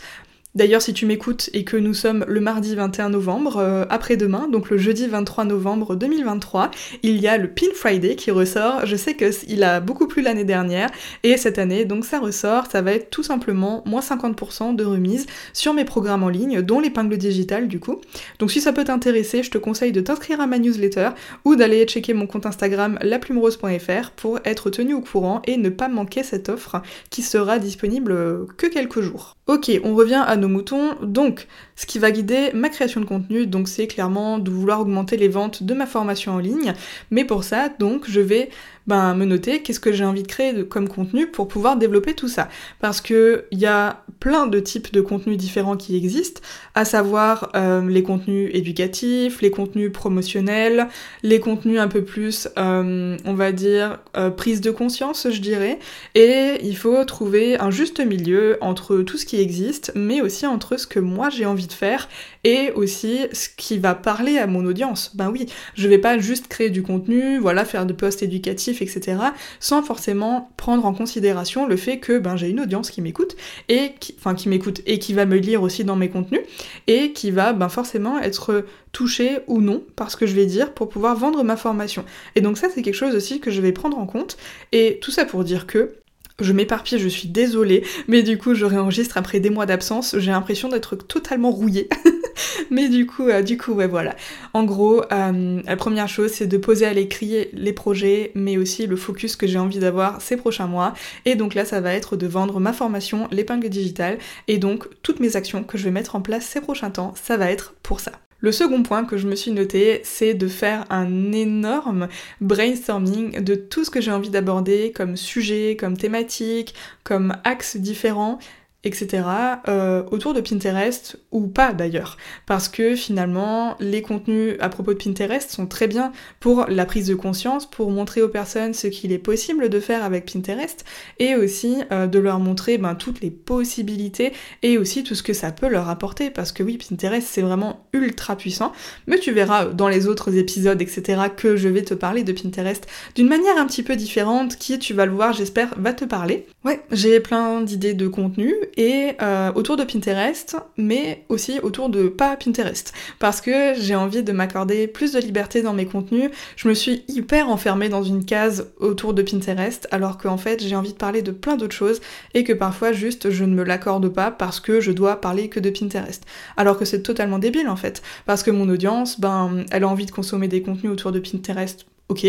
D'ailleurs, 0.57 0.81
si 0.81 0.91
tu 0.91 1.05
m'écoutes 1.05 1.51
et 1.53 1.63
que 1.63 1.77
nous 1.77 1.93
sommes 1.93 2.25
le 2.27 2.41
mardi 2.41 2.73
21 2.73 3.09
novembre, 3.09 3.57
euh, 3.57 3.85
après-demain, 3.91 4.47
donc 4.47 4.71
le 4.71 4.79
jeudi 4.79 5.05
23 5.05 5.45
novembre 5.45 5.95
2023, 5.95 6.71
il 7.03 7.17
y 7.17 7.27
a 7.27 7.37
le 7.37 7.47
Pin 7.47 7.67
Friday 7.75 8.15
qui 8.15 8.31
ressort. 8.31 8.87
Je 8.87 8.95
sais 8.95 9.15
qu'il 9.15 9.63
a 9.63 9.79
beaucoup 9.81 10.07
plu 10.07 10.23
l'année 10.23 10.45
dernière 10.45 10.89
et 11.21 11.37
cette 11.37 11.59
année, 11.59 11.85
donc 11.85 12.05
ça 12.05 12.17
ressort, 12.17 12.65
ça 12.71 12.81
va 12.81 12.93
être 12.93 13.11
tout 13.11 13.21
simplement 13.21 13.83
moins 13.85 14.01
50% 14.01 14.75
de 14.75 14.83
remise 14.83 15.27
sur 15.53 15.75
mes 15.75 15.85
programmes 15.85 16.23
en 16.23 16.29
ligne, 16.29 16.63
dont 16.63 16.79
l'épingle 16.79 17.17
digitale 17.17 17.67
du 17.67 17.79
coup. 17.79 18.01
Donc 18.39 18.49
si 18.49 18.59
ça 18.59 18.73
peut 18.73 18.85
t'intéresser, 18.85 19.43
je 19.43 19.51
te 19.51 19.59
conseille 19.59 19.91
de 19.91 20.01
t'inscrire 20.01 20.41
à 20.41 20.47
ma 20.47 20.57
newsletter 20.57 21.09
ou 21.45 21.55
d'aller 21.55 21.85
checker 21.85 22.15
mon 22.15 22.25
compte 22.25 22.47
Instagram 22.47 22.97
laplumerose.fr 23.03 24.09
pour 24.15 24.39
être 24.43 24.71
tenu 24.71 24.95
au 24.95 25.01
courant 25.01 25.43
et 25.45 25.55
ne 25.55 25.69
pas 25.69 25.87
manquer 25.87 26.23
cette 26.23 26.49
offre 26.49 26.81
qui 27.11 27.21
sera 27.21 27.59
disponible 27.59 28.47
que 28.57 28.65
quelques 28.65 29.01
jours. 29.01 29.36
Ok, 29.47 29.71
on 29.83 29.95
revient 29.95 30.23
à 30.27 30.35
nos 30.35 30.49
moutons. 30.49 30.95
Donc, 31.01 31.47
ce 31.77 31.85
qui 31.85 31.99
va 31.99 32.11
guider 32.11 32.49
ma 32.53 32.69
création 32.69 32.99
de 32.99 33.05
contenu, 33.05 33.45
donc 33.45 33.69
c'est 33.69 33.87
clairement 33.87 34.39
de 34.39 34.49
vouloir 34.49 34.81
augmenter 34.81 35.15
les 35.15 35.27
ventes 35.27 35.63
de 35.63 35.73
ma 35.75 35.85
formation 35.85 36.33
en 36.33 36.39
ligne. 36.39 36.73
Mais 37.11 37.23
pour 37.23 37.43
ça, 37.43 37.69
donc, 37.69 38.09
je 38.09 38.19
vais 38.19 38.49
ben, 38.87 39.13
me 39.13 39.25
noter 39.25 39.61
qu'est-ce 39.61 39.81
que 39.81 39.91
j'ai 39.91 40.05
envie 40.05 40.23
de 40.23 40.27
créer 40.27 40.65
comme 40.65 40.87
contenu 40.87 41.27
pour 41.27 41.47
pouvoir 41.47 41.75
développer 41.75 42.13
tout 42.13 42.29
ça. 42.29 42.47
Parce 42.79 43.01
que 43.01 43.45
il 43.51 43.59
y 43.59 43.65
a 43.65 44.03
plein 44.19 44.47
de 44.47 44.59
types 44.59 44.91
de 44.93 45.01
contenus 45.01 45.37
différents 45.37 45.75
qui 45.75 45.95
existent, 45.95 46.41
à 46.73 46.85
savoir 46.85 47.51
euh, 47.55 47.87
les 47.87 48.01
contenus 48.01 48.49
éducatifs, 48.53 49.41
les 49.41 49.51
contenus 49.51 49.91
promotionnels, 49.91 50.87
les 51.21 51.39
contenus 51.39 51.79
un 51.79 51.89
peu 51.89 52.03
plus, 52.03 52.47
euh, 52.57 53.17
on 53.25 53.33
va 53.33 53.51
dire, 53.51 53.99
euh, 54.15 54.31
prise 54.31 54.61
de 54.61 54.71
conscience, 54.71 55.27
je 55.29 55.41
dirais. 55.41 55.79
Et 56.15 56.53
il 56.63 56.77
faut 56.77 57.03
trouver 57.03 57.59
un 57.59 57.69
juste 57.69 57.99
milieu 57.99 58.57
entre 58.61 58.99
tout 58.99 59.17
ce 59.17 59.25
qui 59.25 59.39
existe, 59.39 59.91
mais 59.95 60.21
aussi 60.21 60.47
entre 60.47 60.77
ce 60.77 60.87
que 60.87 60.99
moi 60.99 61.29
j'ai 61.29 61.45
envie 61.45 61.66
de 61.67 61.73
faire 61.73 62.09
et 62.43 62.71
aussi 62.75 63.19
ce 63.33 63.49
qui 63.55 63.77
va 63.77 63.95
parler 63.95 64.37
à 64.37 64.47
mon 64.47 64.65
audience. 64.65 65.15
Ben 65.15 65.29
oui, 65.29 65.47
je 65.75 65.87
vais 65.87 65.97
pas 65.97 66.17
juste 66.17 66.47
créer 66.47 66.69
du 66.69 66.83
contenu, 66.83 67.39
voilà, 67.39 67.65
faire 67.65 67.85
de 67.85 67.93
posts 67.93 68.23
éducatifs, 68.23 68.81
etc., 68.81 69.17
sans 69.59 69.83
forcément 69.83 70.51
prendre 70.57 70.85
en 70.85 70.93
considération 70.93 71.67
le 71.67 71.77
fait 71.77 71.99
que 71.99 72.17
ben 72.17 72.35
j'ai 72.35 72.49
une 72.49 72.59
audience 72.59 72.89
qui 72.89 73.01
m'écoute 73.01 73.35
et 73.69 73.91
qui, 73.99 74.15
enfin 74.17 74.35
qui 74.35 74.49
m'écoute 74.49 74.81
et 74.85 74.99
qui 74.99 75.13
va 75.13 75.25
me 75.25 75.37
lire 75.37 75.61
aussi 75.61 75.83
dans 75.83 75.95
mes 75.95 76.09
contenus 76.09 76.41
et 76.87 77.11
qui 77.11 77.31
va 77.31 77.53
ben 77.53 77.69
forcément 77.69 78.19
être 78.19 78.65
touché 78.91 79.39
ou 79.47 79.61
non 79.61 79.83
par 79.95 80.09
ce 80.09 80.17
que 80.17 80.25
je 80.25 80.33
vais 80.33 80.45
dire 80.45 80.73
pour 80.73 80.89
pouvoir 80.89 81.15
vendre 81.15 81.43
ma 81.43 81.57
formation. 81.57 82.05
Et 82.35 82.41
donc 82.41 82.57
ça 82.57 82.67
c'est 82.73 82.81
quelque 82.81 82.95
chose 82.95 83.15
aussi 83.15 83.39
que 83.39 83.51
je 83.51 83.61
vais 83.61 83.71
prendre 83.71 83.97
en 83.97 84.05
compte 84.05 84.37
et 84.71 84.99
tout 85.01 85.11
ça 85.11 85.25
pour 85.25 85.43
dire 85.43 85.67
que 85.67 85.95
je 86.39 86.53
m'éparpille, 86.53 86.99
je 86.99 87.07
suis 87.07 87.27
désolée, 87.27 87.83
mais 88.07 88.23
du 88.23 88.37
coup 88.37 88.53
je 88.53 88.65
réenregistre 88.65 89.17
après 89.17 89.39
des 89.39 89.49
mois 89.49 89.65
d'absence, 89.65 90.15
j'ai 90.17 90.31
l'impression 90.31 90.69
d'être 90.69 90.95
totalement 90.95 91.51
rouillée. 91.51 91.89
mais 92.69 92.89
du 92.89 93.05
coup, 93.05 93.27
euh, 93.27 93.41
du 93.41 93.57
coup, 93.57 93.73
ouais, 93.73 93.87
voilà. 93.87 94.15
En 94.53 94.63
gros, 94.63 95.03
euh, 95.11 95.61
la 95.65 95.75
première 95.75 96.07
chose, 96.07 96.31
c'est 96.31 96.47
de 96.47 96.57
poser 96.57 96.85
à 96.85 96.93
l'écrit 96.93 97.47
les 97.53 97.73
projets, 97.73 98.31
mais 98.35 98.57
aussi 98.57 98.87
le 98.87 98.95
focus 98.95 99.35
que 99.35 99.47
j'ai 99.47 99.59
envie 99.59 99.79
d'avoir 99.79 100.21
ces 100.21 100.37
prochains 100.37 100.67
mois. 100.67 100.93
Et 101.25 101.35
donc 101.35 101.55
là, 101.55 101.65
ça 101.65 101.81
va 101.81 101.93
être 101.93 102.15
de 102.15 102.27
vendre 102.27 102.59
ma 102.59 102.73
formation, 102.73 103.27
l'épingle 103.31 103.69
digitale, 103.69 104.17
et 104.47 104.57
donc 104.57 104.87
toutes 105.01 105.19
mes 105.19 105.35
actions 105.35 105.63
que 105.63 105.77
je 105.77 105.83
vais 105.85 105.91
mettre 105.91 106.15
en 106.15 106.21
place 106.21 106.45
ces 106.45 106.61
prochains 106.61 106.91
temps, 106.91 107.13
ça 107.21 107.37
va 107.37 107.51
être 107.51 107.73
pour 107.83 107.99
ça. 107.99 108.11
Le 108.39 108.51
second 108.51 108.83
point 108.83 109.03
que 109.05 109.17
je 109.17 109.27
me 109.27 109.35
suis 109.35 109.51
noté, 109.51 110.01
c'est 110.03 110.35
de 110.35 110.47
faire 110.47 110.85
un 110.91 111.31
énorme 111.31 112.07
brainstorming 112.39 113.43
de 113.43 113.55
tout 113.55 113.83
ce 113.83 113.89
que 113.89 113.99
j'ai 113.99 114.11
envie 114.11 114.29
d'aborder 114.29 114.91
comme 114.91 115.17
sujet, 115.17 115.75
comme 115.79 115.97
thématique, 115.97 116.75
comme 117.03 117.35
axe 117.43 117.77
différents 117.77 118.37
etc. 118.83 119.23
Euh, 119.67 120.03
autour 120.11 120.33
de 120.33 120.41
Pinterest 120.41 121.17
ou 121.31 121.47
pas 121.47 121.73
d'ailleurs. 121.73 122.17
Parce 122.45 122.69
que 122.69 122.95
finalement, 122.95 123.75
les 123.79 124.01
contenus 124.01 124.55
à 124.59 124.69
propos 124.69 124.93
de 124.93 124.97
Pinterest 125.03 125.49
sont 125.49 125.67
très 125.67 125.87
bien 125.87 126.11
pour 126.39 126.65
la 126.69 126.85
prise 126.85 127.07
de 127.07 127.15
conscience, 127.15 127.69
pour 127.69 127.91
montrer 127.91 128.21
aux 128.21 128.29
personnes 128.29 128.73
ce 128.73 128.87
qu'il 128.87 129.11
est 129.11 129.17
possible 129.17 129.69
de 129.69 129.79
faire 129.79 130.03
avec 130.03 130.31
Pinterest 130.31 130.85
et 131.19 131.35
aussi 131.35 131.77
euh, 131.91 132.07
de 132.07 132.19
leur 132.19 132.39
montrer 132.39 132.77
ben, 132.77 132.95
toutes 132.95 133.21
les 133.21 133.31
possibilités 133.31 134.31
et 134.61 134.77
aussi 134.77 135.03
tout 135.03 135.15
ce 135.15 135.23
que 135.23 135.33
ça 135.33 135.51
peut 135.51 135.67
leur 135.67 135.89
apporter. 135.89 136.29
Parce 136.29 136.51
que 136.51 136.63
oui, 136.63 136.77
Pinterest 136.77 137.27
c'est 137.27 137.41
vraiment 137.41 137.87
ultra 137.93 138.35
puissant. 138.35 138.71
Mais 139.07 139.19
tu 139.19 139.31
verras 139.31 139.65
dans 139.65 139.89
les 139.89 140.07
autres 140.07 140.35
épisodes, 140.37 140.81
etc., 140.81 141.23
que 141.35 141.55
je 141.55 141.67
vais 141.67 141.83
te 141.83 141.93
parler 141.93 142.23
de 142.23 142.31
Pinterest 142.31 142.87
d'une 143.15 143.27
manière 143.27 143.57
un 143.57 143.65
petit 143.65 143.83
peu 143.83 143.95
différente 143.95 144.55
qui, 144.57 144.77
tu 144.79 144.93
vas 144.93 145.05
le 145.05 145.11
voir, 145.11 145.33
j'espère, 145.33 145.73
va 145.77 145.93
te 145.93 146.05
parler. 146.05 146.45
Ouais, 146.63 146.81
j'ai 146.91 147.19
plein 147.19 147.61
d'idées 147.61 147.93
de 147.93 148.07
contenu 148.07 148.53
et 148.75 149.13
euh, 149.21 149.51
autour 149.55 149.77
de 149.77 149.83
Pinterest, 149.83 150.57
mais 150.77 151.23
aussi 151.29 151.59
autour 151.61 151.89
de 151.89 152.07
pas 152.07 152.35
Pinterest, 152.35 152.93
parce 153.19 153.41
que 153.41 153.73
j'ai 153.79 153.95
envie 153.95 154.23
de 154.23 154.31
m'accorder 154.31 154.87
plus 154.87 155.13
de 155.13 155.19
liberté 155.19 155.61
dans 155.61 155.73
mes 155.73 155.85
contenus. 155.85 156.29
Je 156.55 156.67
me 156.67 156.73
suis 156.73 157.03
hyper 157.07 157.49
enfermée 157.49 157.89
dans 157.89 158.03
une 158.03 158.25
case 158.25 158.71
autour 158.79 159.13
de 159.13 159.21
Pinterest, 159.21 159.87
alors 159.91 160.17
qu'en 160.17 160.37
fait 160.37 160.61
j'ai 160.63 160.75
envie 160.75 160.93
de 160.93 160.97
parler 160.97 161.21
de 161.21 161.31
plein 161.31 161.55
d'autres 161.55 161.75
choses 161.75 162.01
et 162.33 162.43
que 162.43 162.53
parfois 162.53 162.91
juste 162.91 163.29
je 163.29 163.43
ne 163.43 163.53
me 163.53 163.63
l'accorde 163.63 164.09
pas 164.09 164.31
parce 164.31 164.59
que 164.59 164.81
je 164.81 164.91
dois 164.91 165.21
parler 165.21 165.49
que 165.49 165.59
de 165.59 165.69
Pinterest. 165.69 166.23
Alors 166.57 166.77
que 166.77 166.85
c'est 166.85 167.01
totalement 167.01 167.39
débile 167.39 167.69
en 167.69 167.75
fait, 167.75 168.01
parce 168.25 168.43
que 168.43 168.51
mon 168.51 168.69
audience, 168.69 169.19
ben, 169.19 169.65
elle 169.71 169.83
a 169.83 169.87
envie 169.87 170.05
de 170.05 170.11
consommer 170.11 170.47
des 170.47 170.61
contenus 170.61 170.91
autour 170.91 171.11
de 171.11 171.19
Pinterest 171.19 171.85
ok, 172.09 172.25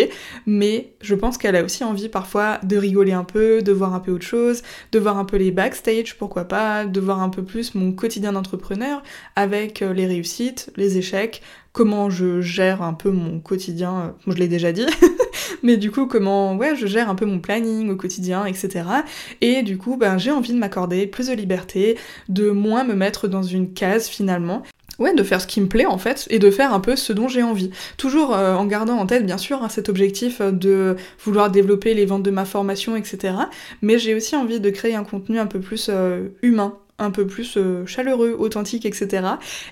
mais 0.46 0.92
je 1.00 1.14
pense 1.14 1.38
qu'elle 1.38 1.54
a 1.54 1.62
aussi 1.62 1.84
envie 1.84 2.08
parfois 2.08 2.58
de 2.64 2.76
rigoler 2.76 3.12
un 3.12 3.24
peu, 3.24 3.62
de 3.62 3.72
voir 3.72 3.94
un 3.94 4.00
peu 4.00 4.10
autre 4.10 4.26
chose, 4.26 4.62
de 4.92 4.98
voir 4.98 5.18
un 5.18 5.24
peu 5.24 5.36
les 5.36 5.52
backstage, 5.52 6.16
pourquoi 6.16 6.44
pas, 6.44 6.84
de 6.84 7.00
voir 7.00 7.22
un 7.22 7.28
peu 7.28 7.44
plus 7.44 7.74
mon 7.74 7.92
quotidien 7.92 8.32
d'entrepreneur 8.32 9.02
avec 9.36 9.82
euh, 9.82 9.92
les 9.92 10.06
réussites, 10.06 10.72
les 10.76 10.98
échecs, 10.98 11.42
comment 11.72 12.10
je 12.10 12.40
gère 12.40 12.82
un 12.82 12.92
peu 12.92 13.10
mon 13.10 13.38
quotidien, 13.38 14.16
moi 14.26 14.34
je 14.34 14.40
l'ai 14.40 14.48
déjà 14.48 14.72
dit, 14.72 14.86
mais 15.62 15.76
du 15.76 15.92
coup 15.92 16.06
comment 16.06 16.56
ouais 16.56 16.74
je 16.74 16.86
gère 16.86 17.08
un 17.08 17.14
peu 17.14 17.24
mon 17.24 17.38
planning 17.38 17.88
au 17.90 17.96
quotidien, 17.96 18.46
etc. 18.46 18.84
Et 19.40 19.62
du 19.62 19.78
coup 19.78 19.96
ben 19.96 20.18
j'ai 20.18 20.32
envie 20.32 20.52
de 20.52 20.58
m'accorder 20.58 21.06
plus 21.06 21.28
de 21.28 21.34
liberté, 21.34 21.96
de 22.28 22.50
moins 22.50 22.82
me 22.82 22.94
mettre 22.94 23.28
dans 23.28 23.44
une 23.44 23.72
case 23.74 24.08
finalement, 24.08 24.64
ouais, 24.98 25.14
de 25.14 25.22
faire 25.22 25.40
ce 25.40 25.46
qui 25.46 25.60
me 25.60 25.66
plaît 25.66 25.86
en 25.86 25.98
fait, 25.98 26.26
et 26.30 26.38
de 26.38 26.50
faire 26.50 26.72
un 26.72 26.80
peu 26.80 26.96
ce 26.96 27.12
dont 27.12 27.28
j'ai 27.28 27.42
envie. 27.42 27.70
Toujours 27.96 28.34
euh, 28.34 28.54
en 28.54 28.66
gardant 28.66 28.96
en 28.96 29.06
tête, 29.06 29.24
bien 29.24 29.38
sûr, 29.38 29.62
hein, 29.62 29.68
cet 29.68 29.88
objectif 29.88 30.40
euh, 30.40 30.50
de 30.50 30.96
vouloir 31.24 31.50
développer 31.50 31.94
les 31.94 32.06
ventes 32.06 32.22
de 32.22 32.30
ma 32.30 32.44
formation, 32.44 32.96
etc. 32.96 33.34
Mais 33.82 33.98
j'ai 33.98 34.14
aussi 34.14 34.36
envie 34.36 34.60
de 34.60 34.70
créer 34.70 34.94
un 34.94 35.04
contenu 35.04 35.38
un 35.38 35.46
peu 35.46 35.60
plus 35.60 35.88
euh, 35.90 36.28
humain, 36.42 36.76
un 36.98 37.10
peu 37.10 37.26
plus 37.26 37.56
euh, 37.56 37.86
chaleureux, 37.86 38.36
authentique, 38.38 38.84
etc. 38.84 39.22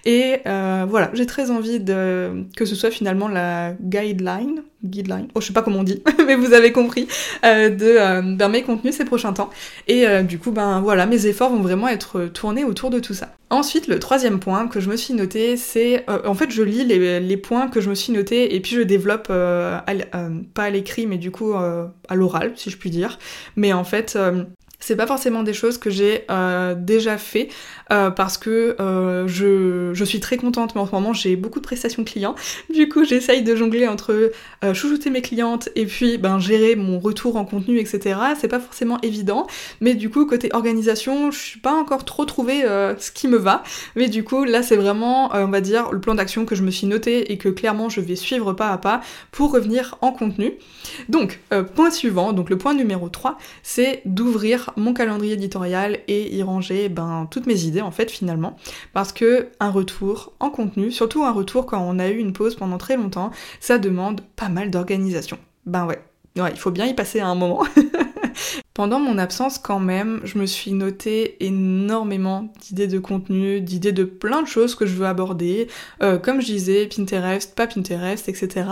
Et 0.05 0.37
euh, 0.47 0.87
voilà, 0.89 1.11
j'ai 1.13 1.27
très 1.27 1.51
envie 1.51 1.81
de 1.81 2.45
que 2.57 2.65
ce 2.65 2.77
soit 2.77 2.91
finalement 2.91 3.27
la 3.27 3.73
guideline, 3.81 4.63
guideline, 4.85 5.27
oh 5.35 5.41
je 5.41 5.49
sais 5.49 5.53
pas 5.53 5.63
comment 5.63 5.81
on 5.81 5.85
dit, 5.85 6.03
mais 6.27 6.37
vous 6.37 6.53
avez 6.53 6.71
compris, 6.71 7.09
euh, 7.45 7.69
de 7.71 8.47
mes 8.47 8.63
contenus 8.63 8.95
ces 8.95 9.05
prochains 9.05 9.33
temps. 9.33 9.51
Et 9.89 10.07
du 10.23 10.39
coup, 10.39 10.53
ben 10.53 10.81
voilà, 10.81 11.07
mes 11.07 11.27
efforts 11.27 11.51
vont 11.51 11.61
vraiment 11.61 11.89
être 11.89 12.27
tournés 12.27 12.65
autour 12.65 12.91
de 12.91 13.01
tout 13.01 13.15
ça. 13.15 13.33
Ensuite, 13.51 13.87
le 13.87 13.99
troisième 13.99 14.41
point 14.41 14.67
que 14.67 14.81
je 14.81 14.89
me 14.89 14.97
suis 14.97 15.15
noté, 15.15 15.57
c'est 15.57 16.05
en 16.09 16.35
fait 16.35 16.51
je 16.51 16.63
lis 16.63 16.85
les, 16.85 17.21
les, 17.21 17.37
points 17.37 17.69
que 17.69 17.81
je 17.81 17.91
me 17.91 17.95
suis 17.95 18.13
noté 18.13 18.55
et 18.55 18.61
puis 18.61 18.77
je 18.77 18.83
développe 18.83 19.29
pas 19.29 19.85
à 19.85 20.71
l'écrit, 20.71 21.07
mais 21.07 21.19
du 21.19 21.33
coup 21.33 21.55
à 21.55 22.15
l'oral, 22.15 22.53
si 22.55 22.71
je 22.71 22.77
puis 22.77 22.91
dire. 22.91 23.19
Mais 23.57 23.73
en 23.73 23.85
fait 23.85 24.17
c'est 24.87 24.95
pas 24.95 25.09
forcément 25.09 25.43
des 25.43 25.53
choses 25.53 25.79
que 25.79 25.91
j'ai 25.91 26.25
euh, 26.31 26.77
déjà 26.77 27.19
fait 27.19 27.49
euh, 27.93 28.11
parce 28.11 28.37
que 28.37 28.75
euh, 28.81 29.29
je, 29.29 29.95
je, 29.95 30.05
suis 30.05 30.19
très 30.19 30.37
contente 30.37 30.75
mais 30.75 30.81
en 30.81 30.87
ce 30.87 30.93
moment 30.93 31.13
j'ai 31.13 31.37
beaucoup 31.37 31.61
de 31.61 31.65
prestations 31.65 32.03
clients. 32.05 32.35
Du 32.75 32.89
coup 32.89 33.05
j'essaye 33.05 33.43
de 33.43 33.55
jongler 33.55 33.87
entre 33.87 34.33
chouchouter 34.73 35.11
mes 35.11 35.23
clientes 35.23 35.69
et 35.77 35.87
puis 35.87 36.19
ben 36.19 36.39
gérer 36.39 36.75
mon 36.77 36.99
retour 36.99 37.37
en 37.37 37.45
contenu 37.45 37.79
etc 37.79 38.19
c'est 38.39 38.49
pas 38.49 38.59
forcément 38.59 39.01
évident 39.03 39.47
mais 39.81 39.95
du 39.95 40.11
coup 40.11 40.27
côté 40.27 40.51
organisation 40.53 41.31
je 41.31 41.39
suis 41.39 41.61
pas 41.61 41.73
encore 41.73 42.05
trop 42.05 42.25
trouvé 42.25 42.63
ce 42.99 43.11
qui 43.11 43.29
me 43.29 43.37
va. 43.37 43.63
Mais 43.95 44.09
du 44.09 44.25
coup 44.25 44.45
là 44.45 44.63
c'est 44.63 44.77
vraiment 44.77 45.31
on 45.35 45.49
va 45.49 45.61
dire 45.61 45.91
le 45.93 46.01
plan 46.01 46.15
d'action 46.15 46.45
que 46.45 46.55
je 46.55 46.63
me 46.63 46.71
suis 46.71 46.87
noté 46.87 47.33
et 47.33 47.39
que 47.39 47.49
clairement 47.49 47.89
je 47.89 48.01
vais 48.01 48.17
suivre 48.17 48.53
pas 48.53 48.71
à 48.71 48.79
pas 48.79 49.01
pour 49.31 49.53
revenir 49.53 49.97
en 50.01 50.13
contenu. 50.13 50.53
Donc 51.09 51.41
point 51.75 51.91
suivant 51.91 52.33
donc 52.33 52.51
le 52.51 52.59
point 52.59 52.75
numéro 52.75 53.09
3 53.09 53.39
c'est 53.63 54.03
d'ouvrir 54.05 54.71
mon 54.77 54.93
calendrier 54.93 55.35
éditorial 55.35 56.01
et 56.09 56.35
y 56.35 56.43
ranger 56.43 56.89
ben, 56.89 57.29
toutes 57.31 57.47
mes 57.47 57.63
idées 57.65 57.76
en 57.83 57.91
fait 57.91 58.11
finalement. 58.11 58.57
Parce 58.93 59.13
que 59.13 59.49
un 59.61 59.71
retour 59.71 60.33
en 60.41 60.51
contenu, 60.51 60.91
surtout 60.91 61.25
un 61.25 61.33
retour 61.33 61.67
quand 61.67 61.81
on 61.81 61.99
a 61.99 62.09
eu 62.09 62.19
une 62.19 62.33
pause 62.33 62.57
pendant 62.57 62.79
très 62.79 62.97
longtemps, 62.97 63.31
ça 63.61 63.79
demande 63.79 64.21
pas 64.37 64.49
mal 64.49 64.71
d'organisation. 64.71 65.39
Ben 65.67 65.87
ouais, 65.87 66.01
ouais, 66.37 66.51
il 66.51 66.59
faut 66.59 66.71
bien 66.71 66.87
y 66.87 66.95
passer 66.95 67.21
à 67.21 67.27
un 67.27 67.35
moment. 67.35 67.65
Pendant 68.77 69.01
mon 69.01 69.17
absence 69.17 69.57
quand 69.57 69.79
même, 69.79 70.21
je 70.25 70.37
me 70.37 70.45
suis 70.45 70.73
noté 70.73 71.43
énormément 71.43 72.53
d'idées 72.61 72.89
de 72.89 72.99
contenu, 72.99 73.63
d'idées 73.63 73.93
de 73.93 74.05
plein 74.05 74.43
de 74.43 74.47
choses 74.47 74.75
que 74.75 74.85
je 74.85 74.93
veux 74.93 75.07
aborder, 75.07 75.69
euh, 76.03 76.19
comme 76.19 76.43
je 76.43 76.47
disais, 76.49 76.87
Pinterest, 76.87 77.55
pas 77.55 77.67
Pinterest, 77.67 78.29
etc. 78.29 78.69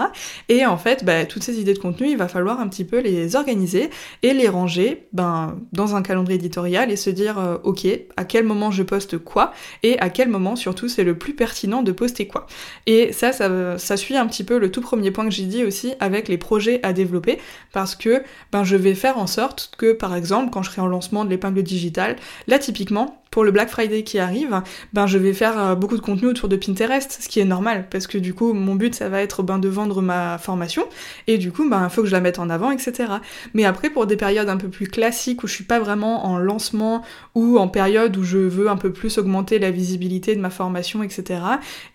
Et 0.50 0.66
en 0.66 0.76
fait, 0.76 1.06
bah, 1.06 1.24
toutes 1.24 1.42
ces 1.42 1.58
idées 1.58 1.72
de 1.72 1.78
contenu, 1.78 2.10
il 2.10 2.18
va 2.18 2.28
falloir 2.28 2.60
un 2.60 2.68
petit 2.68 2.84
peu 2.84 3.00
les 3.00 3.34
organiser 3.34 3.88
et 4.22 4.34
les 4.34 4.46
ranger 4.46 5.06
ben, 5.14 5.56
dans 5.72 5.96
un 5.96 6.02
calendrier 6.02 6.38
éditorial 6.38 6.90
et 6.90 6.96
se 6.96 7.08
dire, 7.08 7.38
euh, 7.38 7.56
ok, 7.62 7.86
à 8.18 8.26
quel 8.26 8.44
moment 8.44 8.70
je 8.70 8.82
poste 8.82 9.16
quoi 9.16 9.54
et 9.82 9.98
à 10.00 10.10
quel 10.10 10.28
moment 10.28 10.54
surtout 10.54 10.86
c'est 10.86 11.04
le 11.04 11.16
plus 11.16 11.32
pertinent 11.32 11.82
de 11.82 11.92
poster 11.92 12.26
quoi. 12.26 12.46
Et 12.84 13.14
ça, 13.14 13.32
ça, 13.32 13.78
ça 13.78 13.96
suit 13.96 14.18
un 14.18 14.26
petit 14.26 14.44
peu 14.44 14.58
le 14.58 14.70
tout 14.70 14.82
premier 14.82 15.10
point 15.12 15.24
que 15.24 15.30
j'ai 15.34 15.46
dit 15.46 15.64
aussi 15.64 15.94
avec 15.98 16.28
les 16.28 16.36
projets 16.36 16.80
à 16.82 16.92
développer 16.92 17.38
parce 17.72 17.96
que 17.96 18.22
ben, 18.52 18.64
je 18.64 18.76
vais 18.76 18.94
faire 18.94 19.16
en 19.16 19.26
sorte 19.26 19.72
que 19.78 19.93
par 19.94 20.14
exemple, 20.14 20.50
quand 20.50 20.62
je 20.62 20.70
serai 20.70 20.82
en 20.82 20.86
lancement 20.86 21.24
de 21.24 21.30
l'épingle 21.30 21.62
digitale, 21.62 22.16
là 22.46 22.58
typiquement, 22.58 23.22
pour 23.34 23.42
le 23.42 23.50
Black 23.50 23.68
Friday 23.68 24.04
qui 24.04 24.20
arrive, 24.20 24.62
ben 24.92 25.08
je 25.08 25.18
vais 25.18 25.32
faire 25.32 25.58
euh, 25.58 25.74
beaucoup 25.74 25.96
de 25.96 26.00
contenu 26.00 26.28
autour 26.28 26.48
de 26.48 26.54
Pinterest, 26.54 27.18
ce 27.20 27.28
qui 27.28 27.40
est 27.40 27.44
normal, 27.44 27.88
parce 27.90 28.06
que 28.06 28.16
du 28.16 28.32
coup, 28.32 28.52
mon 28.52 28.76
but, 28.76 28.94
ça 28.94 29.08
va 29.08 29.22
être 29.22 29.42
ben, 29.42 29.58
de 29.58 29.68
vendre 29.68 30.02
ma 30.02 30.38
formation, 30.38 30.84
et 31.26 31.36
du 31.36 31.50
coup, 31.50 31.68
ben, 31.68 31.82
il 31.82 31.90
faut 31.90 32.02
que 32.02 32.06
je 32.06 32.12
la 32.12 32.20
mette 32.20 32.38
en 32.38 32.48
avant, 32.48 32.70
etc. 32.70 33.14
Mais 33.52 33.64
après, 33.64 33.90
pour 33.90 34.06
des 34.06 34.16
périodes 34.16 34.48
un 34.48 34.56
peu 34.56 34.68
plus 34.68 34.86
classiques, 34.86 35.42
où 35.42 35.48
je 35.48 35.52
suis 35.52 35.64
pas 35.64 35.80
vraiment 35.80 36.26
en 36.26 36.38
lancement, 36.38 37.02
ou 37.34 37.58
en 37.58 37.66
période 37.66 38.16
où 38.16 38.22
je 38.22 38.38
veux 38.38 38.68
un 38.68 38.76
peu 38.76 38.92
plus 38.92 39.18
augmenter 39.18 39.58
la 39.58 39.72
visibilité 39.72 40.36
de 40.36 40.40
ma 40.40 40.50
formation, 40.50 41.02
etc., 41.02 41.40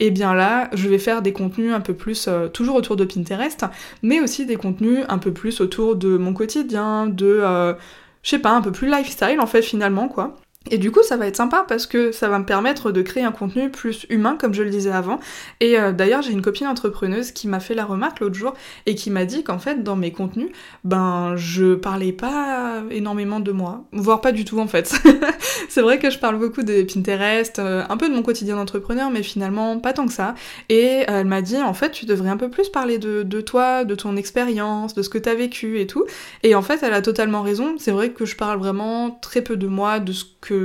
et 0.01 0.07
eh 0.07 0.11
bien 0.11 0.33
là, 0.33 0.69
je 0.73 0.89
vais 0.89 0.99
faire 0.99 1.21
des 1.21 1.31
contenus 1.31 1.71
un 1.73 1.79
peu 1.79 1.93
plus, 1.93 2.27
euh, 2.27 2.49
toujours 2.49 2.75
autour 2.75 2.97
de 2.97 3.05
Pinterest, 3.05 3.63
mais 4.03 4.19
aussi 4.19 4.45
des 4.45 4.57
contenus 4.57 5.05
un 5.07 5.19
peu 5.19 5.31
plus 5.31 5.61
autour 5.61 5.95
de 5.95 6.17
mon 6.17 6.33
quotidien, 6.33 7.07
de... 7.07 7.39
Euh, 7.41 7.75
je 8.23 8.31
sais 8.31 8.39
pas, 8.39 8.51
un 8.51 8.61
peu 8.61 8.73
plus 8.73 8.89
lifestyle 8.89 9.39
en 9.39 9.47
fait 9.47 9.61
finalement 9.61 10.09
quoi. 10.09 10.35
Et 10.71 10.77
du 10.77 10.91
coup, 10.91 11.01
ça 11.03 11.15
va 11.15 11.25
être 11.25 11.37
sympa 11.37 11.65
parce 11.67 11.87
que 11.87 12.11
ça 12.11 12.27
va 12.27 12.37
me 12.37 12.45
permettre 12.45 12.91
de 12.91 13.01
créer 13.01 13.23
un 13.23 13.31
contenu 13.31 13.71
plus 13.71 14.05
humain, 14.09 14.37
comme 14.39 14.53
je 14.53 14.61
le 14.61 14.69
disais 14.69 14.91
avant. 14.91 15.19
Et 15.61 15.79
euh, 15.79 15.93
d'ailleurs, 15.93 16.21
j'ai 16.21 16.33
une 16.33 16.41
copine 16.41 16.67
entrepreneuse 16.67 17.31
qui 17.31 17.47
m'a 17.47 17.61
fait 17.61 17.73
la 17.73 17.85
remarque 17.85 18.19
l'autre 18.19 18.35
jour 18.35 18.53
et 18.85 18.93
qui 18.93 19.09
m'a 19.09 19.23
dit 19.23 19.43
qu'en 19.43 19.57
fait, 19.57 19.83
dans 19.83 19.95
mes 19.95 20.11
contenus, 20.11 20.49
ben, 20.83 21.35
je 21.37 21.75
parlais 21.75 22.11
pas 22.11 22.83
énormément 22.91 23.39
de 23.39 23.53
moi, 23.53 23.85
voire 23.93 24.19
pas 24.19 24.33
du 24.33 24.43
tout 24.43 24.59
en 24.59 24.67
fait. 24.67 24.93
c'est 25.69 25.81
vrai 25.81 25.97
que 25.97 26.09
je 26.09 26.19
parle 26.19 26.37
beaucoup 26.37 26.61
de 26.61 26.83
Pinterest, 26.83 27.57
euh, 27.57 27.83
un 27.87 27.97
peu 27.97 28.09
de 28.09 28.13
mon 28.13 28.21
quotidien 28.21 28.57
d'entrepreneur, 28.57 29.09
mais 29.09 29.23
finalement 29.23 29.79
pas 29.79 29.93
tant 29.93 30.05
que 30.05 30.13
ça. 30.13 30.35
Et 30.67 31.05
euh, 31.09 31.21
elle 31.21 31.27
m'a 31.27 31.41
dit, 31.41 31.57
en 31.57 31.73
fait, 31.73 31.91
tu 31.91 32.05
devrais 32.05 32.29
un 32.29 32.37
peu 32.37 32.49
plus 32.49 32.67
parler 32.69 32.99
de, 32.99 33.23
de 33.23 33.41
toi, 33.41 33.85
de 33.85 33.95
ton 33.95 34.17
expérience, 34.17 34.93
de 34.93 35.01
ce 35.01 35.09
que 35.09 35.17
t'as 35.17 35.35
vécu 35.35 35.79
et 35.79 35.87
tout. 35.87 36.05
Et 36.43 36.53
en 36.53 36.61
fait, 36.61 36.83
elle 36.83 36.93
a 36.93 37.01
totalement 37.01 37.41
raison. 37.41 37.75
C'est 37.79 37.91
vrai 37.91 38.09
que 38.09 38.25
je 38.25 38.35
parle 38.35 38.59
vraiment 38.59 39.17
très 39.21 39.41
peu 39.41 39.55
de 39.55 39.67
moi, 39.67 39.99
de 39.99 40.11
ce 40.11 40.25
que 40.41 40.58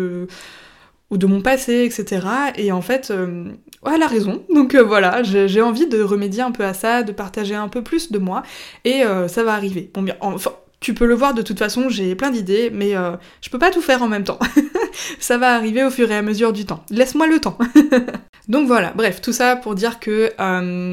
ou 1.11 1.17
de 1.17 1.27
mon 1.27 1.41
passé, 1.41 1.85
etc. 1.85 2.27
Et 2.57 2.73
en 2.73 2.83
fait, 2.83 3.11
euh, 3.11 3.53
elle 3.87 4.03
a 4.03 4.07
raison. 4.07 4.45
Donc 4.55 4.75
euh, 4.75 4.83
voilà, 4.83 5.23
j'ai 5.23 5.63
envie 5.63 5.87
de 5.87 6.03
remédier 6.03 6.43
un 6.43 6.51
peu 6.51 6.65
à 6.65 6.75
ça, 6.75 7.03
de 7.03 7.13
partager 7.13 7.55
un 7.55 7.69
peu 7.69 7.83
plus 7.83 8.11
de 8.11 8.19
moi, 8.19 8.43
et 8.85 9.05
euh, 9.05 9.29
ça 9.29 9.45
va 9.45 9.55
arriver. 9.55 9.91
Bon, 9.93 10.03
bien, 10.03 10.17
enfin, 10.21 10.53
tu 10.85 10.93
peux 10.93 11.07
le 11.07 11.15
voir 11.15 11.33
de 11.33 11.41
toute 11.41 11.59
façon, 11.59 11.89
j'ai 11.89 12.15
plein 12.15 12.31
d'idées, 12.31 12.71
mais 12.71 12.93
je 13.41 13.49
peux 13.49 13.59
pas 13.59 13.71
tout 13.71 13.81
faire 13.81 14.03
en 14.03 14.09
même 14.09 14.23
temps. 14.23 14.39
ça 15.19 15.39
va 15.39 15.55
arriver 15.55 15.83
au 15.83 15.89
fur 15.89 16.11
et 16.11 16.17
à 16.17 16.21
mesure 16.21 16.53
du 16.53 16.67
temps. 16.67 16.85
Laisse-moi 16.91 17.27
le 17.27 17.41
temps. 17.41 17.57
donc 18.49 18.67
voilà, 18.67 18.93
bref, 18.95 19.23
tout 19.23 19.33
ça 19.33 19.57
pour 19.57 19.75
dire 19.75 19.99
que 19.99 20.31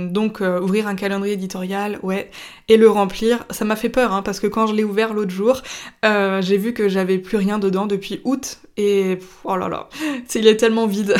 donc 0.07 0.39
ouvrir 0.39 0.87
un 0.87 0.95
calendrier 0.95 1.33
éditorial, 1.33 1.99
ouais, 2.03 2.31
et 2.69 2.77
le 2.77 2.89
remplir, 2.89 3.45
ça 3.49 3.65
m'a 3.65 3.75
fait 3.75 3.89
peur, 3.89 4.13
hein, 4.13 4.21
parce 4.21 4.39
que 4.39 4.47
quand 4.47 4.65
je 4.65 4.75
l'ai 4.75 4.85
ouvert 4.85 5.13
l'autre 5.13 5.31
jour, 5.31 5.61
j'ai 6.03 6.57
vu 6.57 6.73
que 6.73 6.87
j'avais 6.87 7.17
plus 7.17 7.35
rien 7.35 7.59
dedans 7.59 7.85
depuis 7.85 8.21
août, 8.23 8.61
et 8.77 9.19
oh 9.43 9.57
là 9.57 9.67
là, 9.67 9.89
il 10.35 10.47
est 10.47 10.57
tellement 10.57 10.87
vide. 10.87 11.15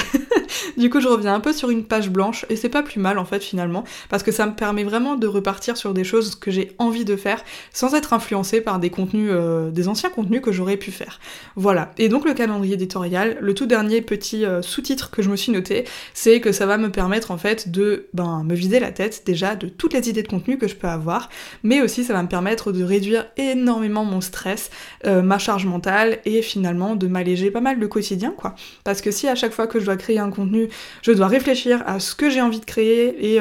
du 0.78 0.90
coup, 0.90 1.02
je 1.02 1.08
reviens 1.08 1.34
un 1.34 1.40
peu 1.40 1.54
sur 1.54 1.70
une 1.70 1.84
page 1.84 2.10
blanche 2.10 2.46
et 2.50 2.56
c'est 2.56 2.70
pas 2.70 2.84
plus 2.84 3.00
mal 3.00 3.18
en 3.18 3.26
fait 3.26 3.44
finalement 3.44 3.84
parce 4.10 4.24
que 4.24 4.32
ça 4.32 4.46
me 4.46 4.54
permet 4.54 4.84
vraiment 4.84 5.16
de 5.16 5.28
repartir 5.28 5.78
sur 5.78 5.94
des 5.94 6.04
choses 6.04 6.36
que 6.36 6.50
j'ai 6.50 6.72
envie 6.80 7.06
de 7.06 7.16
faire 7.16 7.44
sans 7.74 7.94
être 7.94 8.14
par 8.62 8.80
des 8.80 8.90
contenus, 8.90 9.30
euh, 9.32 9.72
des 9.72 9.88
anciens 9.88 10.10
contenus 10.10 10.42
que 10.42 10.52
j'aurais 10.52 10.78
pu 10.78 10.92
faire. 10.92 11.20
Voilà. 11.56 11.92
Et 11.98 12.10
donc 12.10 12.26
le 12.26 12.34
calendrier 12.34 12.76
éditorial, 12.76 13.38
le 13.42 13.54
tout 13.54 13.66
dernier 13.66 14.02
petit 14.02 14.46
euh, 14.46 14.62
sous-titre 14.62 15.12
que 15.12 15.22
je 15.22 15.30
me 15.30 15.36
suis 15.36 15.52
noté, 15.52 15.86
c'est 16.14 16.40
que 16.40 16.52
ça 16.52 16.66
va 16.66 16.78
me 16.78 16.90
permettre 16.90 17.32
en 17.32 17.38
fait 17.38 17.70
de 17.70 18.08
ben, 18.14 18.44
me 18.44 18.56
vider 18.56 18.80
la 18.80 18.92
tête 18.92 19.24
déjà 19.26 19.56
de 19.56 19.68
toutes 19.68 19.94
les 19.94 20.10
idées 20.10 20.24
de 20.24 20.28
contenu 20.28 20.58
que 20.58 20.68
je 20.68 20.76
peux 20.76 20.88
avoir, 20.88 21.30
mais 21.64 21.82
aussi 21.82 22.04
ça 22.04 22.14
va 22.14 22.24
me 22.24 22.28
permettre 22.28 22.72
de 22.72 22.84
réduire 22.84 23.28
énormément 23.38 24.06
mon 24.06 24.22
stress, 24.22 24.70
euh, 25.06 25.22
ma 25.22 25.38
charge 25.38 25.66
mentale 25.66 26.20
et 26.26 26.42
finalement 26.42 26.96
de 26.96 27.08
m'alléger 27.08 27.52
pas 27.52 27.62
mal 27.62 27.80
le 27.80 27.88
quotidien, 27.88 28.34
quoi. 28.36 28.56
Parce 28.84 29.02
que 29.02 29.12
si 29.12 29.28
à 29.28 29.36
chaque 29.36 29.54
fois 29.54 29.68
que 29.68 29.80
je 29.80 29.86
dois 29.86 29.98
créer 29.98 30.20
un 30.20 30.30
contenu, 30.30 30.70
je 31.02 31.12
dois 31.12 31.28
réfléchir 31.28 31.84
à 31.86 32.00
ce 32.00 32.16
que 32.16 32.30
j'ai 32.30 32.42
envie 32.42 32.60
de 32.60 32.66
créer 32.66 33.36
et 33.36 33.40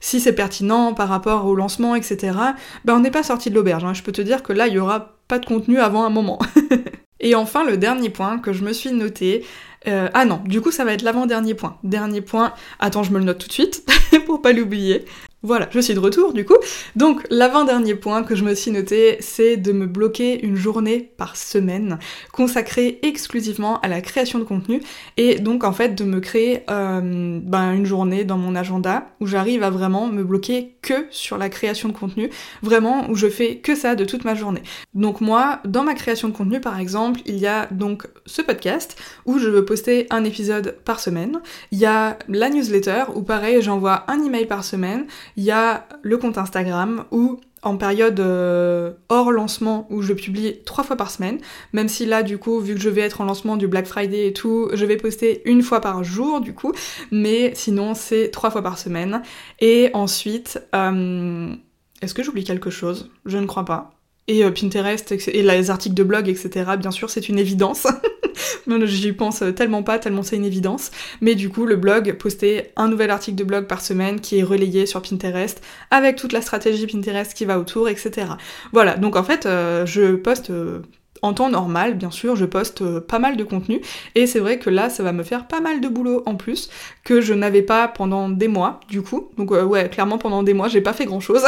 si 0.00 0.20
c'est 0.20 0.32
pertinent 0.32 0.94
par 0.94 1.08
rapport 1.08 1.46
au 1.46 1.54
lancement, 1.54 1.94
etc., 1.94 2.36
ben 2.84 2.94
on 2.94 3.00
n'est 3.00 3.10
pas 3.10 3.22
sorti 3.22 3.50
de 3.50 3.54
l'auberge. 3.54 3.84
Hein. 3.84 3.94
Je 3.94 4.02
peux 4.02 4.12
te 4.12 4.22
dire 4.22 4.42
que 4.42 4.49
là, 4.52 4.68
il 4.68 4.74
y 4.74 4.78
aura 4.78 5.16
pas 5.28 5.38
de 5.38 5.46
contenu 5.46 5.78
avant 5.78 6.04
un 6.04 6.10
moment. 6.10 6.38
et 7.20 7.34
enfin, 7.34 7.64
le 7.64 7.76
dernier 7.76 8.10
point 8.10 8.38
que 8.38 8.52
je 8.52 8.64
me 8.64 8.72
suis 8.72 8.92
noté, 8.92 9.44
euh, 9.88 10.08
ah 10.12 10.24
non, 10.24 10.42
du 10.44 10.60
coup 10.60 10.70
ça 10.70 10.84
va 10.84 10.92
être 10.92 11.02
l'avant-dernier 11.02 11.54
point. 11.54 11.78
Dernier 11.84 12.20
point, 12.20 12.52
attends, 12.78 13.02
je 13.02 13.12
me 13.12 13.18
le 13.18 13.24
note 13.24 13.38
tout 13.38 13.48
de 13.48 13.52
suite 13.52 13.90
pour 14.26 14.42
pas 14.42 14.52
l'oublier. 14.52 15.04
Voilà, 15.42 15.68
je 15.70 15.80
suis 15.80 15.94
de 15.94 15.98
retour 15.98 16.34
du 16.34 16.44
coup. 16.44 16.56
Donc 16.96 17.26
l'avant-dernier 17.30 17.94
point 17.94 18.22
que 18.24 18.34
je 18.34 18.44
me 18.44 18.54
suis 18.54 18.70
noté, 18.70 19.16
c'est 19.20 19.56
de 19.56 19.72
me 19.72 19.86
bloquer 19.86 20.44
une 20.44 20.54
journée 20.54 21.12
par 21.16 21.34
semaine 21.34 21.98
consacrée 22.30 22.98
exclusivement 23.02 23.80
à 23.80 23.88
la 23.88 24.02
création 24.02 24.38
de 24.38 24.44
contenu 24.44 24.82
et 25.16 25.38
donc 25.38 25.64
en 25.64 25.72
fait 25.72 25.94
de 25.94 26.04
me 26.04 26.20
créer 26.20 26.64
euh, 26.68 27.40
ben, 27.42 27.72
une 27.72 27.86
journée 27.86 28.24
dans 28.24 28.36
mon 28.36 28.54
agenda 28.54 29.08
où 29.18 29.26
j'arrive 29.26 29.62
à 29.62 29.70
vraiment 29.70 30.08
me 30.08 30.22
bloquer 30.24 30.74
que 30.82 31.06
sur 31.10 31.38
la 31.38 31.48
création 31.48 31.88
de 31.88 31.94
contenu, 31.94 32.28
vraiment 32.62 33.08
où 33.08 33.14
je 33.14 33.28
fais 33.28 33.56
que 33.56 33.74
ça 33.74 33.94
de 33.94 34.04
toute 34.04 34.26
ma 34.26 34.34
journée. 34.34 34.62
Donc 34.92 35.22
moi, 35.22 35.60
dans 35.64 35.84
ma 35.84 35.94
création 35.94 36.28
de 36.28 36.36
contenu 36.36 36.60
par 36.60 36.78
exemple, 36.78 37.20
il 37.24 37.38
y 37.38 37.46
a 37.46 37.66
donc 37.70 38.06
ce 38.26 38.42
podcast 38.42 39.00
où 39.24 39.38
je 39.38 39.48
veux 39.48 39.64
poster 39.64 40.06
un 40.10 40.24
épisode 40.24 40.76
par 40.84 41.00
semaine, 41.00 41.40
il 41.72 41.78
y 41.78 41.86
a 41.86 42.18
la 42.28 42.50
newsletter 42.50 43.04
où 43.14 43.22
pareil 43.22 43.62
j'envoie 43.62 44.04
un 44.08 44.22
email 44.22 44.44
par 44.44 44.64
semaine, 44.64 45.06
il 45.40 45.44
y 45.44 45.50
a 45.52 45.88
le 46.02 46.18
compte 46.18 46.36
Instagram 46.36 47.04
où 47.12 47.40
en 47.62 47.78
période 47.78 48.20
euh, 48.20 48.92
hors 49.08 49.32
lancement 49.32 49.86
où 49.88 50.02
je 50.02 50.12
publie 50.12 50.58
trois 50.66 50.84
fois 50.84 50.96
par 50.96 51.10
semaine, 51.10 51.38
même 51.72 51.88
si 51.88 52.04
là 52.04 52.22
du 52.22 52.36
coup 52.36 52.60
vu 52.60 52.74
que 52.74 52.80
je 52.80 52.90
vais 52.90 53.00
être 53.00 53.22
en 53.22 53.24
lancement 53.24 53.56
du 53.56 53.66
Black 53.66 53.86
Friday 53.86 54.26
et 54.26 54.32
tout, 54.34 54.68
je 54.74 54.84
vais 54.84 54.98
poster 54.98 55.40
une 55.46 55.62
fois 55.62 55.80
par 55.80 56.04
jour 56.04 56.42
du 56.42 56.52
coup, 56.52 56.74
mais 57.10 57.52
sinon 57.54 57.94
c'est 57.94 58.28
trois 58.30 58.50
fois 58.50 58.62
par 58.62 58.76
semaine. 58.76 59.22
Et 59.60 59.88
ensuite, 59.94 60.60
euh, 60.74 61.54
est-ce 62.02 62.12
que 62.12 62.22
j'oublie 62.22 62.44
quelque 62.44 62.68
chose? 62.68 63.10
Je 63.24 63.38
ne 63.38 63.46
crois 63.46 63.64
pas. 63.64 63.94
Et 64.28 64.44
euh, 64.44 64.50
Pinterest 64.50 65.10
et 65.26 65.42
les 65.42 65.70
articles 65.70 65.94
de 65.94 66.04
blog, 66.04 66.28
etc. 66.28 66.72
Bien 66.78 66.90
sûr, 66.90 67.08
c'est 67.08 67.30
une 67.30 67.38
évidence. 67.38 67.86
J'y 68.84 69.12
pense 69.12 69.42
tellement 69.56 69.82
pas, 69.82 69.98
tellement 69.98 70.22
c'est 70.22 70.36
une 70.36 70.44
évidence. 70.44 70.90
Mais 71.20 71.34
du 71.34 71.48
coup, 71.48 71.66
le 71.66 71.76
blog, 71.76 72.16
poster 72.18 72.72
un 72.76 72.88
nouvel 72.88 73.10
article 73.10 73.36
de 73.36 73.44
blog 73.44 73.66
par 73.66 73.80
semaine 73.80 74.20
qui 74.20 74.38
est 74.38 74.42
relayé 74.42 74.86
sur 74.86 75.02
Pinterest, 75.02 75.60
avec 75.90 76.16
toute 76.16 76.32
la 76.32 76.42
stratégie 76.42 76.86
Pinterest 76.86 77.34
qui 77.34 77.44
va 77.44 77.58
autour, 77.58 77.88
etc. 77.88 78.32
Voilà, 78.72 78.96
donc 78.96 79.16
en 79.16 79.22
fait, 79.22 79.46
euh, 79.46 79.86
je 79.86 80.14
poste 80.16 80.50
euh, 80.50 80.80
en 81.22 81.34
temps 81.34 81.50
normal, 81.50 81.94
bien 81.94 82.10
sûr, 82.10 82.36
je 82.36 82.44
poste 82.44 82.82
euh, 82.82 83.00
pas 83.00 83.18
mal 83.18 83.36
de 83.36 83.44
contenu 83.44 83.80
et 84.14 84.26
c'est 84.26 84.38
vrai 84.38 84.58
que 84.58 84.70
là, 84.70 84.90
ça 84.90 85.02
va 85.02 85.12
me 85.12 85.22
faire 85.22 85.46
pas 85.46 85.60
mal 85.60 85.80
de 85.80 85.88
boulot 85.88 86.22
en 86.26 86.36
plus 86.36 86.70
que 87.04 87.20
je 87.20 87.34
n'avais 87.34 87.62
pas 87.62 87.88
pendant 87.88 88.28
des 88.28 88.48
mois, 88.48 88.80
du 88.88 89.02
coup. 89.02 89.30
Donc 89.36 89.50
ouais, 89.50 89.88
clairement 89.88 90.18
pendant 90.18 90.42
des 90.42 90.54
mois, 90.54 90.68
j'ai 90.68 90.80
pas 90.80 90.92
fait 90.92 91.04
grand 91.04 91.20
chose. 91.20 91.42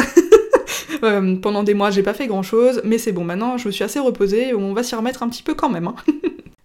pendant 1.42 1.62
des 1.62 1.74
mois, 1.74 1.90
j'ai 1.90 2.02
pas 2.02 2.14
fait 2.14 2.26
grand 2.26 2.42
chose, 2.42 2.80
mais 2.84 2.98
c'est 2.98 3.12
bon, 3.12 3.24
maintenant 3.24 3.56
je 3.58 3.66
me 3.66 3.72
suis 3.72 3.84
assez 3.84 3.98
reposée, 3.98 4.54
on 4.54 4.72
va 4.72 4.82
s'y 4.82 4.94
remettre 4.94 5.22
un 5.22 5.28
petit 5.28 5.42
peu 5.42 5.54
quand 5.54 5.68
même. 5.68 5.88
Hein. 5.88 5.94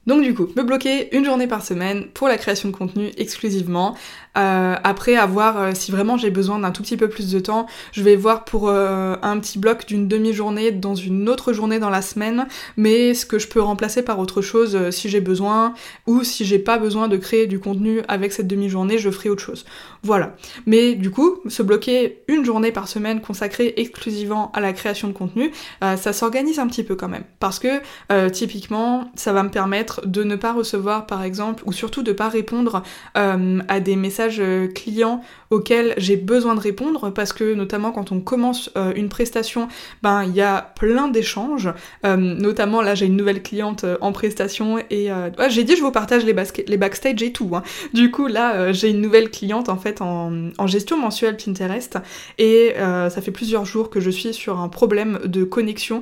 Donc 0.07 0.23
du 0.23 0.33
coup, 0.33 0.47
me 0.55 0.63
bloquer 0.63 1.15
une 1.15 1.25
journée 1.25 1.47
par 1.47 1.63
semaine 1.63 2.07
pour 2.13 2.29
la 2.29 2.37
création 2.37 2.69
de 2.69 2.75
contenu 2.75 3.11
exclusivement. 3.17 3.95
Euh, 4.37 4.75
après, 4.83 5.15
avoir 5.15 5.59
euh, 5.59 5.71
si 5.73 5.91
vraiment 5.91 6.17
j'ai 6.17 6.29
besoin 6.29 6.59
d'un 6.59 6.71
tout 6.71 6.83
petit 6.83 6.97
peu 6.97 7.09
plus 7.09 7.31
de 7.31 7.39
temps, 7.39 7.65
je 7.91 8.03
vais 8.03 8.15
voir 8.15 8.45
pour 8.45 8.69
euh, 8.69 9.15
un 9.21 9.39
petit 9.39 9.57
bloc 9.57 9.85
d'une 9.87 10.07
demi-journée 10.07 10.71
dans 10.71 10.95
une 10.95 11.27
autre 11.29 11.53
journée 11.53 11.79
dans 11.79 11.89
la 11.89 12.01
semaine, 12.01 12.47
mais 12.75 13.13
ce 13.13 13.25
que 13.25 13.39
je 13.39 13.47
peux 13.47 13.61
remplacer 13.61 14.03
par 14.03 14.19
autre 14.19 14.41
chose 14.41 14.89
si 14.91 15.09
j'ai 15.09 15.21
besoin, 15.21 15.73
ou 16.05 16.23
si 16.23 16.45
j'ai 16.45 16.59
pas 16.59 16.77
besoin 16.77 17.07
de 17.07 17.17
créer 17.17 17.47
du 17.47 17.59
contenu 17.59 18.01
avec 18.07 18.31
cette 18.31 18.47
demi-journée, 18.47 18.97
je 18.97 19.09
ferai 19.09 19.29
autre 19.29 19.43
chose. 19.43 19.65
Voilà. 20.03 20.35
Mais 20.65 20.93
du 20.93 21.09
coup, 21.09 21.39
se 21.47 21.63
bloquer 21.63 22.23
une 22.27 22.45
journée 22.45 22.71
par 22.71 22.87
semaine 22.87 23.21
consacrée 23.21 23.73
exclusivement 23.77 24.51
à 24.53 24.59
la 24.59 24.73
création 24.73 25.07
de 25.07 25.13
contenu, 25.13 25.51
ça 25.81 26.13
s'organise 26.13 26.59
un 26.59 26.67
petit 26.67 26.83
peu 26.83 26.95
quand 26.95 27.09
même. 27.09 27.23
Parce 27.39 27.59
que 27.59 28.29
typiquement, 28.29 29.11
ça 29.15 29.33
va 29.33 29.43
me 29.43 29.49
permettre 29.49 30.05
de 30.05 30.23
ne 30.23 30.35
pas 30.35 30.53
recevoir 30.53 31.07
par 31.07 31.23
exemple, 31.23 31.63
ou 31.65 31.71
surtout 31.71 32.03
de 32.03 32.11
pas 32.11 32.29
répondre 32.29 32.83
à 33.15 33.79
des 33.79 33.95
messages 33.95 34.26
euh, 34.39 34.67
clients 34.67 35.21
auxquels 35.49 35.93
j'ai 35.97 36.17
besoin 36.17 36.55
de 36.55 36.59
répondre 36.59 37.11
parce 37.11 37.33
que 37.33 37.53
notamment 37.53 37.91
quand 37.91 38.11
on 38.11 38.19
commence 38.19 38.69
euh, 38.77 38.93
une 38.95 39.09
prestation, 39.09 39.67
ben 40.03 40.23
il 40.23 40.35
y 40.35 40.41
a 40.41 40.73
plein 40.75 41.07
d'échanges. 41.07 41.69
Euh, 42.05 42.17
notamment 42.17 42.81
là 42.81 42.95
j'ai 42.95 43.05
une 43.05 43.15
nouvelle 43.15 43.41
cliente 43.41 43.85
en 44.01 44.11
prestation 44.11 44.79
et 44.89 45.09
j'ai 45.49 45.63
dit 45.63 45.75
je 45.75 45.81
vous 45.81 45.91
partage 45.91 46.25
les, 46.25 46.35
les 46.67 46.77
backstage 46.77 47.21
et 47.23 47.31
tout. 47.31 47.51
Hein. 47.53 47.63
Du 47.93 48.11
coup 48.11 48.27
là 48.27 48.71
j'ai 48.73 48.89
une 48.89 49.01
nouvelle 49.01 49.29
cliente 49.29 49.69
en 49.69 49.77
fait 49.77 50.01
en, 50.01 50.49
en 50.57 50.67
gestion 50.67 50.97
mensuelle 50.99 51.37
Pinterest 51.37 51.97
et 52.37 52.73
ça 52.77 53.21
fait 53.21 53.31
plusieurs 53.31 53.65
jours 53.65 53.89
que 53.89 53.99
je 53.99 54.09
suis 54.09 54.33
sur 54.33 54.59
un 54.59 54.69
problème 54.69 55.19
de 55.23 55.43
connexion 55.43 56.01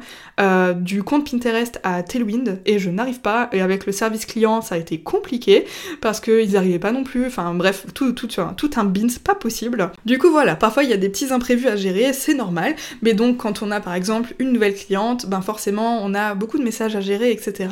du 0.77 1.03
compte 1.03 1.29
Pinterest 1.29 1.79
à 1.83 2.03
Tailwind 2.03 2.61
et 2.65 2.79
je 2.79 2.89
n'arrive 2.89 3.21
pas 3.21 3.49
et 3.51 3.61
avec 3.61 3.85
le 3.85 3.91
service 3.91 4.25
client 4.25 4.61
ça 4.61 4.75
a 4.75 4.77
été 4.77 4.99
compliqué 4.99 5.65
parce 6.01 6.19
qu'ils 6.19 6.51
n'arrivaient 6.53 6.79
pas 6.79 6.91
non 6.91 7.03
plus. 7.03 7.27
Enfin 7.27 7.53
bref 7.53 7.85
tout 7.93 8.14
tout, 8.15 8.27
tout, 8.27 8.69
un 8.77 8.83
bins 8.83 9.07
pas 9.23 9.35
possible. 9.35 9.91
Du 10.05 10.17
coup 10.17 10.29
voilà, 10.31 10.55
parfois 10.55 10.83
il 10.83 10.89
y 10.89 10.93
a 10.93 10.97
des 10.97 11.09
petits 11.09 11.31
imprévus 11.31 11.67
à 11.67 11.75
gérer, 11.75 12.13
c'est 12.13 12.33
normal, 12.33 12.75
mais 13.01 13.13
donc 13.13 13.37
quand 13.37 13.61
on 13.61 13.71
a 13.71 13.79
par 13.79 13.93
exemple 13.93 14.33
une 14.39 14.51
nouvelle 14.51 14.75
cliente, 14.75 15.27
ben 15.27 15.41
forcément 15.41 16.03
on 16.03 16.13
a 16.13 16.35
beaucoup 16.35 16.57
de 16.57 16.63
messages 16.63 16.95
à 16.95 17.01
gérer, 17.01 17.31
etc. 17.31 17.69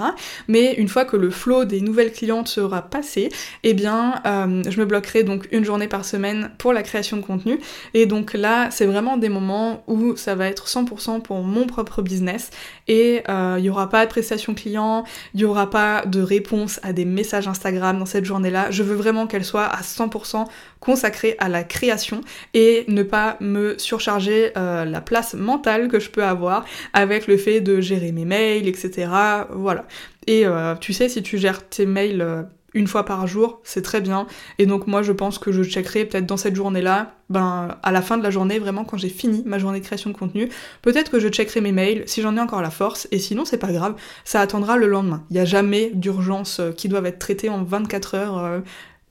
Mais 0.48 0.74
une 0.74 0.88
fois 0.88 1.06
que 1.06 1.18
le 1.18 1.30
flow 1.30 1.66
des 1.66 1.82
nouvelles 1.82 2.12
clientes 2.12 2.48
sera 2.48 2.82
passé, 2.82 3.30
eh 3.64 3.74
bien 3.74 4.22
euh, 4.26 4.62
je 4.68 4.80
me 4.80 4.86
bloquerai 4.86 5.24
donc 5.24 5.48
une 5.52 5.66
journée 5.66 5.88
par 5.88 6.06
semaine 6.06 6.52
pour 6.58 6.74
la 6.74 6.84
création 6.84 7.18
de 7.18 7.22
contenu, 7.22 7.60
et 7.94 8.06
donc 8.06 8.34
là 8.34 8.70
c'est 8.72 8.86
vraiment 8.86 9.18
des 9.18 9.30
moments 9.30 9.84
où 9.88 10.16
ça 10.16 10.36
va 10.36 10.48
être 10.48 10.68
100% 10.68 11.22
pour 11.22 11.42
mon 11.42 11.66
propre 11.66 12.02
business, 12.02 12.50
et 12.88 13.24
euh, 13.30 13.56
il 13.58 13.64
n'y 13.64 13.70
aura 13.70 13.90
pas 13.90 14.06
de 14.06 14.10
prestation 14.10 14.54
client, 14.54 15.04
il 15.34 15.38
n'y 15.38 15.46
aura 15.46 15.70
pas 15.70 16.06
de 16.06 16.22
réponse 16.22 16.80
à 16.84 16.94
des 16.94 17.06
messages 17.06 17.48
Instagram 17.48 17.98
dans 18.00 18.06
cette 18.06 18.26
journée-là, 18.26 18.72
je 18.72 18.84
veux 18.84 18.96
vraiment 18.96 19.28
qu'elle 19.28 19.46
soit 19.46 19.66
à 19.66 19.82
100% 19.82 20.33
consacré 20.80 21.36
à 21.40 21.50
la 21.50 21.63
création 21.63 22.22
et 22.54 22.86
ne 22.88 23.04
pas 23.04 23.38
me 23.40 23.78
surcharger 23.78 24.52
euh, 24.58 24.86
la 24.86 25.02
place 25.02 25.34
mentale 25.34 25.88
que 25.88 26.00
je 26.00 26.10
peux 26.10 26.24
avoir 26.24 26.66
avec 26.94 27.28
le 27.28 27.38
fait 27.38 27.62
de 27.62 27.82
gérer 27.82 28.12
mes 28.12 28.25
mails, 28.25 28.68
etc. 28.68 29.08
Voilà. 29.52 29.86
Et 30.28 30.46
euh, 30.46 30.75
tu 30.75 30.94
sais, 30.94 31.10
si 31.10 31.24
tu 31.24 31.38
gères 31.38 31.68
tes 31.68 31.86
mails 31.86 32.22
euh, 32.22 32.44
une 32.74 32.88
fois 32.88 33.06
par 33.06 33.28
jour, 33.28 33.62
c'est 33.63 33.84
très 33.84 34.02
bien. 34.02 34.25
Et 34.58 34.66
donc 34.66 34.88
moi 34.88 35.04
je 35.04 35.12
pense 35.12 35.38
que 35.38 35.52
je 35.52 35.63
checkerai 35.63 36.06
peut-être 36.06 36.25
dans 36.25 36.38
cette 36.38 36.56
journée-là, 36.56 37.13
ben 37.30 37.78
à 37.84 37.92
la 37.92 38.02
fin 38.02 38.18
de 38.18 38.24
la 38.24 38.32
journée, 38.32 38.58
vraiment 38.58 38.84
quand 38.84 38.98
j'ai 38.98 39.10
fini 39.10 39.44
ma 39.46 39.60
journée 39.60 39.80
de 39.80 39.86
création 39.86 40.10
de 40.10 40.18
contenu, 40.18 40.50
peut-être 40.82 41.12
que 41.12 41.20
je 41.20 41.28
checkerai 41.28 41.62
mes 41.62 41.72
mails 41.72 42.04
si 42.08 42.22
j'en 42.22 42.36
ai 42.36 42.40
encore 42.40 42.62
la 42.62 42.72
force, 42.72 43.08
et 43.12 43.20
sinon 43.20 43.46
c'est 43.46 43.60
pas 43.60 43.72
grave, 43.72 43.96
ça 44.25 44.42
attendra 44.42 44.78
le 44.78 44.88
lendemain. 44.88 45.24
Il 45.30 45.36
n'y 45.36 45.40
a 45.40 45.46
jamais 45.46 45.92
d'urgence 45.94 46.62
qui 46.75 46.90
doivent 46.90 47.06
être 47.06 47.20
traitées 47.20 47.50
en 47.50 47.63
24 47.63 48.16
heures 48.16 48.63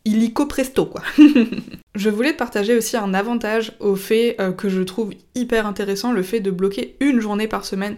illico 0.04 0.46
presto 0.46 0.86
quoi. 0.86 1.02
je 1.94 2.10
voulais 2.10 2.32
partager 2.32 2.76
aussi 2.76 2.96
un 2.96 3.14
avantage 3.14 3.72
au 3.80 3.96
fait 3.96 4.36
euh, 4.40 4.52
que 4.52 4.68
je 4.68 4.82
trouve 4.82 5.12
hyper 5.34 5.66
intéressant, 5.66 6.12
le 6.12 6.22
fait 6.22 6.40
de 6.40 6.50
bloquer 6.50 6.96
une 7.00 7.20
journée 7.20 7.48
par 7.48 7.64
semaine 7.64 7.96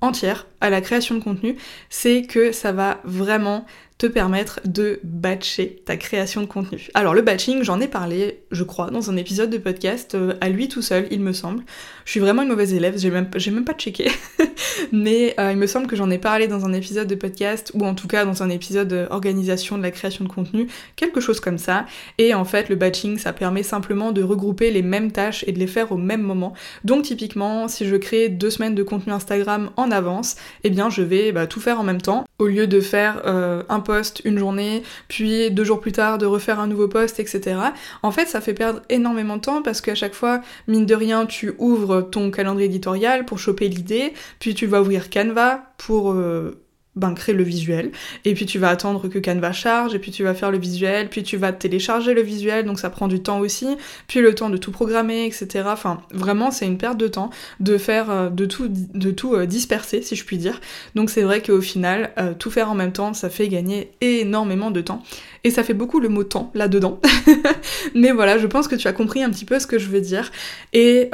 entière 0.00 0.46
à 0.60 0.70
la 0.70 0.80
création 0.80 1.14
de 1.14 1.22
contenu, 1.22 1.56
c'est 1.88 2.22
que 2.22 2.52
ça 2.52 2.72
va 2.72 3.00
vraiment 3.04 3.64
te 3.98 4.06
permettre 4.06 4.60
de 4.66 5.00
batcher 5.04 5.82
ta 5.86 5.96
création 5.96 6.42
de 6.42 6.46
contenu. 6.46 6.88
Alors 6.92 7.14
le 7.14 7.22
batching, 7.22 7.62
j'en 7.62 7.80
ai 7.80 7.88
parlé, 7.88 8.42
je 8.50 8.62
crois, 8.62 8.90
dans 8.90 9.10
un 9.10 9.16
épisode 9.16 9.48
de 9.48 9.56
podcast, 9.56 10.14
euh, 10.14 10.34
à 10.42 10.50
lui 10.50 10.68
tout 10.68 10.82
seul, 10.82 11.06
il 11.10 11.20
me 11.20 11.32
semble. 11.32 11.64
Je 12.04 12.10
suis 12.10 12.20
vraiment 12.20 12.42
une 12.42 12.48
mauvaise 12.48 12.74
élève, 12.74 12.98
j'ai 12.98 13.10
même, 13.10 13.30
même 13.34 13.64
pas 13.64 13.72
checké. 13.72 14.10
Mais 14.92 15.34
euh, 15.40 15.52
il 15.52 15.56
me 15.56 15.66
semble 15.66 15.86
que 15.86 15.96
j'en 15.96 16.10
ai 16.10 16.18
parlé 16.18 16.46
dans 16.46 16.66
un 16.66 16.72
épisode 16.74 17.08
de 17.08 17.14
podcast, 17.14 17.72
ou 17.74 17.86
en 17.86 17.94
tout 17.94 18.06
cas 18.06 18.26
dans 18.26 18.42
un 18.42 18.50
épisode 18.50 18.88
d'organisation 18.88 19.78
de 19.78 19.82
la 19.82 19.90
création 19.90 20.24
de 20.24 20.28
contenu, 20.28 20.68
quelque 20.96 21.20
chose 21.20 21.40
comme 21.40 21.58
ça. 21.58 21.86
Et 22.18 22.34
en 22.34 22.44
fait, 22.44 22.68
le 22.68 22.76
batching, 22.76 23.16
ça 23.16 23.32
permet 23.32 23.62
simplement 23.62 24.12
de 24.12 24.22
regrouper 24.22 24.70
les 24.70 24.82
mêmes 24.82 25.10
tâches 25.10 25.42
et 25.46 25.52
de 25.52 25.58
les 25.58 25.66
faire 25.66 25.90
au 25.90 25.96
même 25.96 26.22
moment. 26.22 26.52
Donc 26.84 27.04
typiquement, 27.04 27.66
si 27.66 27.86
je 27.86 27.96
crée 27.96 28.28
deux 28.28 28.50
semaines 28.50 28.74
de 28.74 28.82
contenu 28.82 29.12
Instagram 29.12 29.70
en 29.76 29.90
avance, 29.90 30.36
eh 30.64 30.70
bien 30.70 30.90
je 30.90 31.02
vais 31.02 31.32
bah, 31.32 31.46
tout 31.46 31.60
faire 31.60 31.80
en 31.80 31.84
même 31.84 32.02
temps, 32.02 32.26
au 32.38 32.46
lieu 32.46 32.66
de 32.66 32.80
faire 32.80 33.22
euh, 33.26 33.62
un 33.68 33.80
post 33.86 34.20
une 34.24 34.38
journée, 34.38 34.82
puis 35.08 35.50
deux 35.50 35.64
jours 35.64 35.80
plus 35.80 35.92
tard 35.92 36.18
de 36.18 36.26
refaire 36.26 36.60
un 36.60 36.66
nouveau 36.66 36.88
post, 36.88 37.20
etc. 37.20 37.56
En 38.02 38.10
fait, 38.10 38.26
ça 38.26 38.40
fait 38.40 38.54
perdre 38.54 38.82
énormément 38.90 39.36
de 39.36 39.42
temps 39.42 39.62
parce 39.62 39.80
qu'à 39.80 39.94
chaque 39.94 40.14
fois, 40.14 40.42
mine 40.66 40.84
de 40.84 40.94
rien, 40.94 41.24
tu 41.26 41.54
ouvres 41.58 42.02
ton 42.02 42.30
calendrier 42.30 42.66
éditorial 42.66 43.24
pour 43.24 43.38
choper 43.38 43.68
l'idée, 43.68 44.12
puis 44.40 44.54
tu 44.54 44.66
vas 44.66 44.80
ouvrir 44.80 45.08
Canva 45.08 45.62
pour 45.78 46.12
euh, 46.12 46.65
ben, 46.96 47.12
créer 47.12 47.34
le 47.34 47.44
visuel. 47.44 47.92
Et 48.24 48.34
puis 48.34 48.46
tu 48.46 48.58
vas 48.58 48.70
attendre 48.70 49.08
que 49.08 49.18
Canva 49.18 49.52
charge, 49.52 49.94
et 49.94 49.98
puis 49.98 50.10
tu 50.10 50.24
vas 50.24 50.34
faire 50.34 50.50
le 50.50 50.58
visuel, 50.58 51.08
puis 51.08 51.22
tu 51.22 51.36
vas 51.36 51.52
télécharger 51.52 52.14
le 52.14 52.22
visuel, 52.22 52.64
donc 52.64 52.78
ça 52.78 52.90
prend 52.90 53.06
du 53.06 53.20
temps 53.20 53.38
aussi, 53.38 53.66
puis 54.08 54.20
le 54.20 54.34
temps 54.34 54.50
de 54.50 54.56
tout 54.56 54.72
programmer, 54.72 55.26
etc. 55.26 55.64
Enfin, 55.66 56.00
vraiment, 56.10 56.50
c'est 56.50 56.66
une 56.66 56.78
perte 56.78 56.96
de 56.96 57.08
temps 57.08 57.30
de 57.60 57.78
faire, 57.78 58.10
euh, 58.10 58.30
de 58.30 58.46
tout, 58.46 58.68
de 58.68 59.10
tout 59.10 59.34
euh, 59.34 59.46
disperser, 59.46 60.02
si 60.02 60.16
je 60.16 60.24
puis 60.24 60.38
dire. 60.38 60.60
Donc 60.94 61.10
c'est 61.10 61.22
vrai 61.22 61.42
qu'au 61.42 61.60
final, 61.60 62.12
euh, 62.18 62.32
tout 62.38 62.50
faire 62.50 62.70
en 62.70 62.74
même 62.74 62.92
temps, 62.92 63.12
ça 63.14 63.28
fait 63.28 63.48
gagner 63.48 63.92
énormément 64.00 64.70
de 64.70 64.80
temps. 64.80 65.02
Et 65.44 65.50
ça 65.50 65.62
fait 65.62 65.74
beaucoup 65.74 66.00
le 66.00 66.08
mot 66.08 66.24
temps 66.24 66.50
là-dedans. 66.54 67.00
Mais 67.94 68.10
voilà, 68.10 68.38
je 68.38 68.46
pense 68.46 68.66
que 68.66 68.74
tu 68.74 68.88
as 68.88 68.92
compris 68.92 69.22
un 69.22 69.30
petit 69.30 69.44
peu 69.44 69.58
ce 69.60 69.66
que 69.66 69.78
je 69.78 69.88
veux 69.88 70.00
dire. 70.00 70.32
Et, 70.72 71.10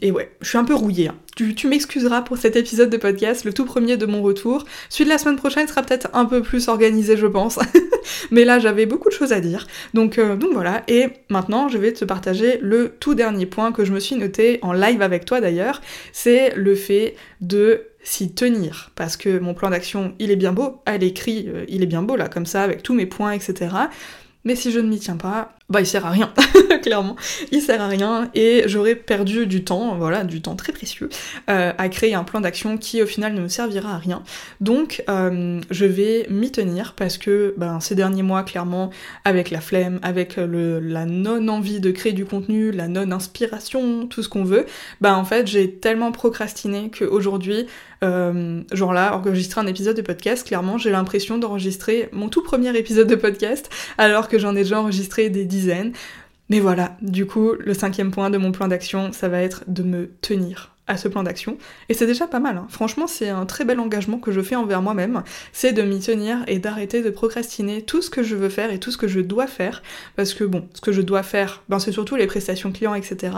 et 0.00 0.12
ouais, 0.12 0.30
je 0.40 0.48
suis 0.48 0.58
un 0.58 0.64
peu 0.64 0.74
rouillée. 0.74 1.08
Hein. 1.08 1.16
Tu, 1.38 1.68
m'excuseras 1.68 2.22
pour 2.22 2.36
cet 2.36 2.56
épisode 2.56 2.90
de 2.90 2.96
podcast, 2.96 3.44
le 3.44 3.52
tout 3.52 3.64
premier 3.64 3.96
de 3.96 4.06
mon 4.06 4.22
retour. 4.22 4.64
Celui 4.88 5.04
de 5.04 5.10
la 5.10 5.18
semaine 5.18 5.36
prochaine 5.36 5.68
sera 5.68 5.82
peut-être 5.82 6.08
un 6.12 6.24
peu 6.24 6.42
plus 6.42 6.66
organisé, 6.66 7.16
je 7.16 7.28
pense. 7.28 7.60
Mais 8.32 8.44
là, 8.44 8.58
j'avais 8.58 8.86
beaucoup 8.86 9.08
de 9.08 9.14
choses 9.14 9.32
à 9.32 9.40
dire. 9.40 9.68
Donc, 9.94 10.18
euh, 10.18 10.34
donc 10.34 10.52
voilà. 10.52 10.82
Et 10.88 11.10
maintenant, 11.28 11.68
je 11.68 11.78
vais 11.78 11.92
te 11.92 12.04
partager 12.04 12.58
le 12.60 12.88
tout 12.98 13.14
dernier 13.14 13.46
point 13.46 13.70
que 13.70 13.84
je 13.84 13.92
me 13.92 14.00
suis 14.00 14.16
noté 14.16 14.58
en 14.62 14.72
live 14.72 15.00
avec 15.00 15.26
toi 15.26 15.40
d'ailleurs. 15.40 15.80
C'est 16.12 16.52
le 16.56 16.74
fait 16.74 17.14
de 17.40 17.82
s'y 18.02 18.34
tenir. 18.34 18.90
Parce 18.96 19.16
que 19.16 19.38
mon 19.38 19.54
plan 19.54 19.70
d'action, 19.70 20.14
il 20.18 20.32
est 20.32 20.36
bien 20.36 20.52
beau. 20.52 20.80
À 20.86 20.98
l'écrit, 20.98 21.44
euh, 21.46 21.64
il 21.68 21.84
est 21.84 21.86
bien 21.86 22.02
beau 22.02 22.16
là, 22.16 22.28
comme 22.28 22.46
ça, 22.46 22.64
avec 22.64 22.82
tous 22.82 22.94
mes 22.94 23.06
points, 23.06 23.30
etc. 23.30 23.68
Mais 24.42 24.56
si 24.56 24.72
je 24.72 24.80
ne 24.80 24.88
m'y 24.88 24.98
tiens 24.98 25.16
pas, 25.16 25.57
bah 25.68 25.82
il 25.82 25.86
sert 25.86 26.06
à 26.06 26.10
rien, 26.10 26.32
clairement. 26.82 27.14
Il 27.52 27.60
sert 27.60 27.80
à 27.82 27.88
rien 27.88 28.30
et 28.34 28.62
j'aurais 28.66 28.94
perdu 28.94 29.46
du 29.46 29.64
temps, 29.64 29.96
voilà, 29.98 30.24
du 30.24 30.40
temps 30.40 30.56
très 30.56 30.72
précieux, 30.72 31.10
euh, 31.50 31.72
à 31.76 31.88
créer 31.90 32.14
un 32.14 32.24
plan 32.24 32.40
d'action 32.40 32.78
qui 32.78 33.02
au 33.02 33.06
final 33.06 33.34
ne 33.34 33.42
me 33.42 33.48
servira 33.48 33.94
à 33.94 33.98
rien. 33.98 34.22
Donc 34.62 35.04
euh, 35.10 35.60
je 35.70 35.84
vais 35.84 36.26
m'y 36.30 36.50
tenir 36.50 36.94
parce 36.94 37.18
que 37.18 37.54
ben, 37.58 37.80
ces 37.80 37.94
derniers 37.94 38.22
mois, 38.22 38.44
clairement, 38.44 38.88
avec 39.26 39.50
la 39.50 39.60
flemme, 39.60 40.00
avec 40.02 40.36
le, 40.36 40.80
la 40.80 41.04
non-envie 41.04 41.80
de 41.80 41.90
créer 41.90 42.14
du 42.14 42.24
contenu, 42.24 42.72
la 42.72 42.88
non-inspiration, 42.88 44.06
tout 44.06 44.22
ce 44.22 44.30
qu'on 44.30 44.44
veut, 44.44 44.64
ben 45.02 45.14
en 45.14 45.24
fait 45.24 45.46
j'ai 45.46 45.70
tellement 45.70 46.12
procrastiné 46.12 46.90
qu'aujourd'hui, 46.90 47.66
euh, 48.04 48.62
genre 48.72 48.92
là, 48.94 49.14
enregistrer 49.14 49.60
un 49.60 49.66
épisode 49.66 49.96
de 49.96 50.02
podcast, 50.02 50.46
clairement 50.46 50.78
j'ai 50.78 50.90
l'impression 50.90 51.36
d'enregistrer 51.36 52.08
mon 52.12 52.30
tout 52.30 52.42
premier 52.42 52.74
épisode 52.78 53.08
de 53.08 53.16
podcast 53.16 53.68
alors 53.98 54.28
que 54.28 54.38
j'en 54.38 54.54
ai 54.56 54.62
déjà 54.62 54.80
enregistré 54.80 55.28
des 55.28 55.44
mais 56.48 56.60
voilà, 56.60 56.96
du 57.02 57.26
coup, 57.26 57.52
le 57.58 57.74
cinquième 57.74 58.10
point 58.10 58.30
de 58.30 58.38
mon 58.38 58.52
plan 58.52 58.68
d'action, 58.68 59.12
ça 59.12 59.28
va 59.28 59.42
être 59.42 59.64
de 59.66 59.82
me 59.82 60.10
tenir 60.20 60.74
à 60.88 60.96
ce 60.96 61.06
plan 61.06 61.22
d'action. 61.22 61.58
Et 61.88 61.94
c'est 61.94 62.06
déjà 62.06 62.26
pas 62.26 62.40
mal. 62.40 62.56
Hein. 62.56 62.66
Franchement, 62.70 63.06
c'est 63.06 63.28
un 63.28 63.46
très 63.46 63.64
bel 63.64 63.78
engagement 63.78 64.18
que 64.18 64.32
je 64.32 64.40
fais 64.40 64.56
envers 64.56 64.82
moi-même. 64.82 65.22
C'est 65.52 65.72
de 65.72 65.82
m'y 65.82 66.00
tenir 66.00 66.38
et 66.46 66.58
d'arrêter 66.58 67.02
de 67.02 67.10
procrastiner 67.10 67.82
tout 67.82 68.02
ce 68.02 68.10
que 68.10 68.22
je 68.22 68.34
veux 68.34 68.48
faire 68.48 68.72
et 68.72 68.78
tout 68.78 68.90
ce 68.90 68.96
que 68.96 69.06
je 69.06 69.20
dois 69.20 69.46
faire. 69.46 69.82
Parce 70.16 70.34
que 70.34 70.44
bon, 70.44 70.66
ce 70.74 70.80
que 70.80 70.92
je 70.92 71.02
dois 71.02 71.22
faire, 71.22 71.62
ben, 71.68 71.78
c'est 71.78 71.92
surtout 71.92 72.16
les 72.16 72.26
prestations 72.26 72.72
clients, 72.72 72.94
etc. 72.94 73.32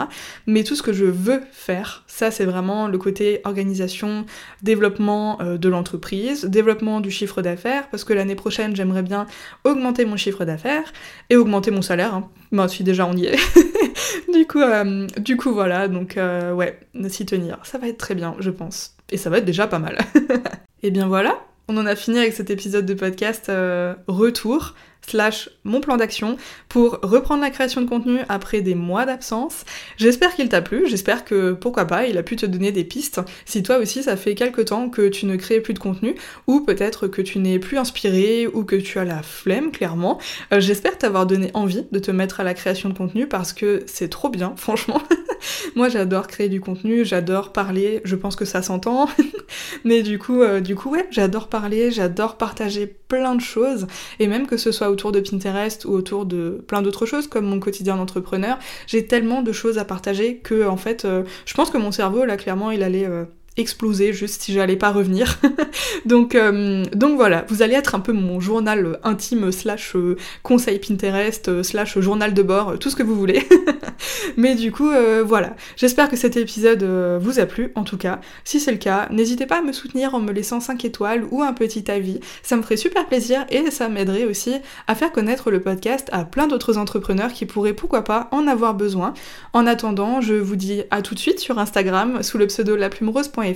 Mais 0.46 0.64
tout 0.64 0.76
ce 0.76 0.82
que 0.82 0.92
je 0.92 1.04
veux 1.04 1.42
faire, 1.52 2.04
ça 2.06 2.30
c'est 2.30 2.44
vraiment 2.44 2.88
le 2.88 2.98
côté 2.98 3.40
organisation, 3.44 4.24
développement 4.62 5.38
euh, 5.40 5.58
de 5.58 5.68
l'entreprise, 5.68 6.44
développement 6.44 7.00
du 7.00 7.10
chiffre 7.10 7.42
d'affaires. 7.42 7.88
Parce 7.90 8.04
que 8.04 8.12
l'année 8.12 8.36
prochaine, 8.36 8.76
j'aimerais 8.76 9.02
bien 9.02 9.26
augmenter 9.64 10.04
mon 10.04 10.16
chiffre 10.16 10.44
d'affaires 10.44 10.92
et 11.28 11.36
augmenter 11.36 11.70
mon 11.70 11.82
salaire. 11.82 12.14
Hein. 12.14 12.28
Moi, 12.52 12.68
si 12.68 12.84
déjà 12.84 13.06
on 13.06 13.16
y 13.16 13.26
est. 13.26 13.36
du 14.32 14.46
coup, 14.46 14.60
euh, 14.60 15.06
du 15.18 15.36
coup 15.36 15.52
voilà. 15.52 15.88
Donc 15.88 16.16
euh, 16.16 16.52
ouais, 16.52 16.78
s'y 17.08 17.26
tenir 17.26 17.58
ça 17.64 17.78
va 17.78 17.88
être 17.88 17.98
très 17.98 18.14
bien, 18.14 18.34
je 18.38 18.50
pense. 18.50 18.96
Et 19.10 19.16
ça 19.16 19.30
va 19.30 19.38
être 19.38 19.44
déjà 19.44 19.66
pas 19.66 19.78
mal. 19.78 19.98
et 20.82 20.90
bien 20.90 21.08
voilà, 21.08 21.40
on 21.68 21.76
en 21.76 21.86
a 21.86 21.96
fini 21.96 22.18
avec 22.18 22.32
cet 22.32 22.50
épisode 22.50 22.86
de 22.86 22.94
podcast 22.94 23.48
euh, 23.48 23.94
retour 24.06 24.74
slash 25.10 25.50
mon 25.64 25.80
plan 25.80 25.96
d'action 25.96 26.36
pour 26.68 27.00
reprendre 27.02 27.42
la 27.42 27.50
création 27.50 27.80
de 27.80 27.88
contenu 27.88 28.20
après 28.28 28.60
des 28.60 28.74
mois 28.74 29.06
d'absence. 29.06 29.64
J'espère 29.96 30.34
qu'il 30.34 30.48
t'a 30.48 30.62
plu, 30.62 30.88
j'espère 30.88 31.24
que 31.24 31.52
pourquoi 31.52 31.84
pas 31.84 32.06
il 32.06 32.16
a 32.16 32.22
pu 32.22 32.36
te 32.36 32.46
donner 32.46 32.72
des 32.72 32.84
pistes 32.84 33.20
si 33.44 33.62
toi 33.62 33.78
aussi 33.78 34.02
ça 34.02 34.16
fait 34.16 34.34
quelque 34.34 34.60
temps 34.60 34.88
que 34.88 35.08
tu 35.08 35.26
ne 35.26 35.36
crées 35.36 35.60
plus 35.60 35.74
de 35.74 35.78
contenu 35.78 36.14
ou 36.46 36.60
peut-être 36.60 37.08
que 37.08 37.22
tu 37.22 37.38
n'es 37.38 37.58
plus 37.58 37.78
inspiré 37.78 38.46
ou 38.46 38.64
que 38.64 38.76
tu 38.76 38.98
as 38.98 39.04
la 39.04 39.22
flemme 39.22 39.72
clairement. 39.72 40.20
Euh, 40.52 40.60
j'espère 40.60 40.96
t'avoir 40.96 41.26
donné 41.26 41.50
envie 41.54 41.86
de 41.90 41.98
te 41.98 42.10
mettre 42.10 42.40
à 42.40 42.44
la 42.44 42.54
création 42.54 42.88
de 42.88 42.96
contenu 42.96 43.26
parce 43.26 43.52
que 43.52 43.82
c'est 43.86 44.08
trop 44.08 44.28
bien 44.28 44.54
franchement. 44.56 45.02
Moi 45.76 45.88
j'adore 45.88 46.26
créer 46.26 46.48
du 46.48 46.60
contenu, 46.60 47.04
j'adore 47.04 47.52
parler, 47.52 48.00
je 48.04 48.16
pense 48.16 48.36
que 48.36 48.44
ça 48.44 48.62
s'entend. 48.62 49.08
Mais 49.84 50.02
du 50.02 50.18
coup, 50.18 50.42
euh, 50.42 50.60
du 50.60 50.74
coup 50.74 50.90
ouais, 50.90 51.06
j'adore 51.10 51.48
parler, 51.48 51.90
j'adore 51.90 52.36
partager 52.36 52.86
plein 52.86 53.34
de 53.34 53.40
choses 53.40 53.86
et 54.18 54.26
même 54.26 54.46
que 54.46 54.56
ce 54.56 54.72
soit 54.72 54.90
autour 54.90 55.12
de 55.12 55.20
Pinterest 55.20 55.84
ou 55.84 55.90
autour 55.90 56.26
de 56.26 56.62
plein 56.66 56.82
d'autres 56.82 57.06
choses 57.06 57.26
comme 57.26 57.46
mon 57.46 57.60
quotidien 57.60 57.96
d'entrepreneur. 57.96 58.58
J'ai 58.86 59.06
tellement 59.06 59.42
de 59.42 59.52
choses 59.52 59.78
à 59.78 59.84
partager 59.84 60.38
que 60.38 60.66
en 60.66 60.76
fait, 60.76 61.04
euh, 61.04 61.24
je 61.44 61.54
pense 61.54 61.70
que 61.70 61.78
mon 61.78 61.92
cerveau 61.92 62.24
là 62.24 62.36
clairement 62.36 62.70
il 62.70 62.82
allait 62.82 63.06
euh, 63.06 63.24
exploser 63.60 64.12
juste 64.12 64.42
si 64.42 64.52
j'allais 64.52 64.76
pas 64.76 64.90
revenir. 64.90 65.38
donc, 66.06 66.34
euh, 66.34 66.84
donc 66.94 67.16
voilà, 67.16 67.44
vous 67.48 67.62
allez 67.62 67.74
être 67.74 67.94
un 67.94 68.00
peu 68.00 68.12
mon 68.12 68.40
journal 68.40 68.98
intime 69.04 69.52
slash 69.52 69.94
euh, 69.96 70.16
conseil 70.42 70.78
Pinterest 70.78 71.48
euh, 71.48 71.62
slash 71.62 71.98
journal 71.98 72.34
de 72.34 72.42
bord, 72.42 72.78
tout 72.78 72.90
ce 72.90 72.96
que 72.96 73.02
vous 73.02 73.14
voulez. 73.14 73.46
Mais 74.36 74.54
du 74.54 74.72
coup, 74.72 74.90
voilà. 75.24 75.56
J'espère 75.76 76.08
que 76.08 76.16
cet 76.16 76.36
épisode 76.36 76.82
vous 77.20 77.38
a 77.38 77.46
plu, 77.46 77.72
en 77.74 77.84
tout 77.84 77.96
cas. 77.96 78.20
Si 78.44 78.60
c'est 78.60 78.70
le 78.70 78.78
cas, 78.78 79.08
n'hésitez 79.10 79.44
pas 79.44 79.58
à 79.58 79.62
me 79.62 79.72
soutenir 79.72 80.14
en 80.14 80.20
me 80.20 80.32
laissant 80.32 80.60
5 80.60 80.84
étoiles 80.84 81.24
ou 81.30 81.42
un 81.42 81.52
petit 81.52 81.90
avis. 81.90 82.20
Ça 82.42 82.56
me 82.56 82.62
ferait 82.62 82.76
super 82.76 83.06
plaisir 83.06 83.44
et 83.50 83.70
ça 83.70 83.88
m'aiderait 83.88 84.24
aussi 84.24 84.54
à 84.86 84.94
faire 84.94 85.12
connaître 85.12 85.50
le 85.50 85.60
podcast 85.60 86.08
à 86.12 86.24
plein 86.24 86.46
d'autres 86.46 86.78
entrepreneurs 86.78 87.32
qui 87.32 87.44
pourraient 87.44 87.74
pourquoi 87.74 88.04
pas 88.04 88.28
en 88.30 88.46
avoir 88.46 88.74
besoin. 88.74 89.14
En 89.52 89.66
attendant, 89.66 90.20
je 90.20 90.34
vous 90.34 90.56
dis 90.56 90.82
à 90.90 91.02
tout 91.02 91.14
de 91.14 91.20
suite 91.20 91.40
sur 91.40 91.58
Instagram 91.58 92.22
sous 92.22 92.38
le 92.38 92.46
pseudo 92.46 92.76
laplumerose.fr 92.76 93.49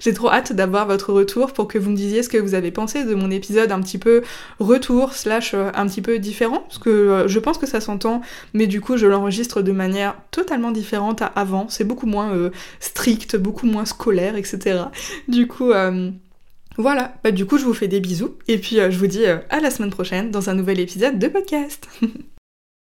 j'ai 0.00 0.12
trop 0.12 0.30
hâte 0.30 0.52
d'avoir 0.52 0.86
votre 0.86 1.12
retour 1.12 1.52
pour 1.52 1.68
que 1.68 1.78
vous 1.78 1.90
me 1.90 1.96
disiez 1.96 2.22
ce 2.22 2.28
que 2.28 2.38
vous 2.38 2.54
avez 2.54 2.70
pensé 2.70 3.04
de 3.04 3.14
mon 3.14 3.30
épisode 3.30 3.72
un 3.72 3.80
petit 3.80 3.98
peu 3.98 4.22
retour 4.58 5.14
slash 5.14 5.54
euh, 5.54 5.70
un 5.74 5.86
petit 5.86 6.02
peu 6.02 6.18
différent, 6.18 6.60
parce 6.60 6.78
que 6.78 6.90
euh, 6.90 7.28
je 7.28 7.38
pense 7.38 7.58
que 7.58 7.66
ça 7.66 7.80
s'entend, 7.80 8.22
mais 8.54 8.66
du 8.66 8.80
coup 8.80 8.96
je 8.96 9.06
l'enregistre 9.06 9.62
de 9.62 9.72
manière 9.72 10.16
totalement 10.30 10.70
différente 10.70 11.22
à 11.22 11.26
avant, 11.26 11.68
c'est 11.68 11.84
beaucoup 11.84 12.06
moins 12.06 12.34
euh, 12.34 12.50
strict, 12.80 13.36
beaucoup 13.36 13.66
moins 13.66 13.84
scolaire, 13.84 14.36
etc. 14.36 14.84
Du 15.28 15.46
coup... 15.46 15.72
voilà, 16.78 17.14
bah 17.22 17.30
du 17.32 17.44
coup 17.44 17.58
je 17.58 17.64
vous 17.64 17.74
fais 17.74 17.88
des 17.88 18.00
bisous 18.00 18.36
et 18.48 18.56
puis 18.56 18.76
je 18.76 18.98
vous 18.98 19.06
dis 19.06 19.26
à 19.26 19.60
la 19.60 19.70
semaine 19.70 19.90
prochaine 19.90 20.30
dans 20.30 20.48
un 20.48 20.54
nouvel 20.54 20.80
épisode 20.80 21.18
de 21.18 21.28
podcast. 21.28 21.86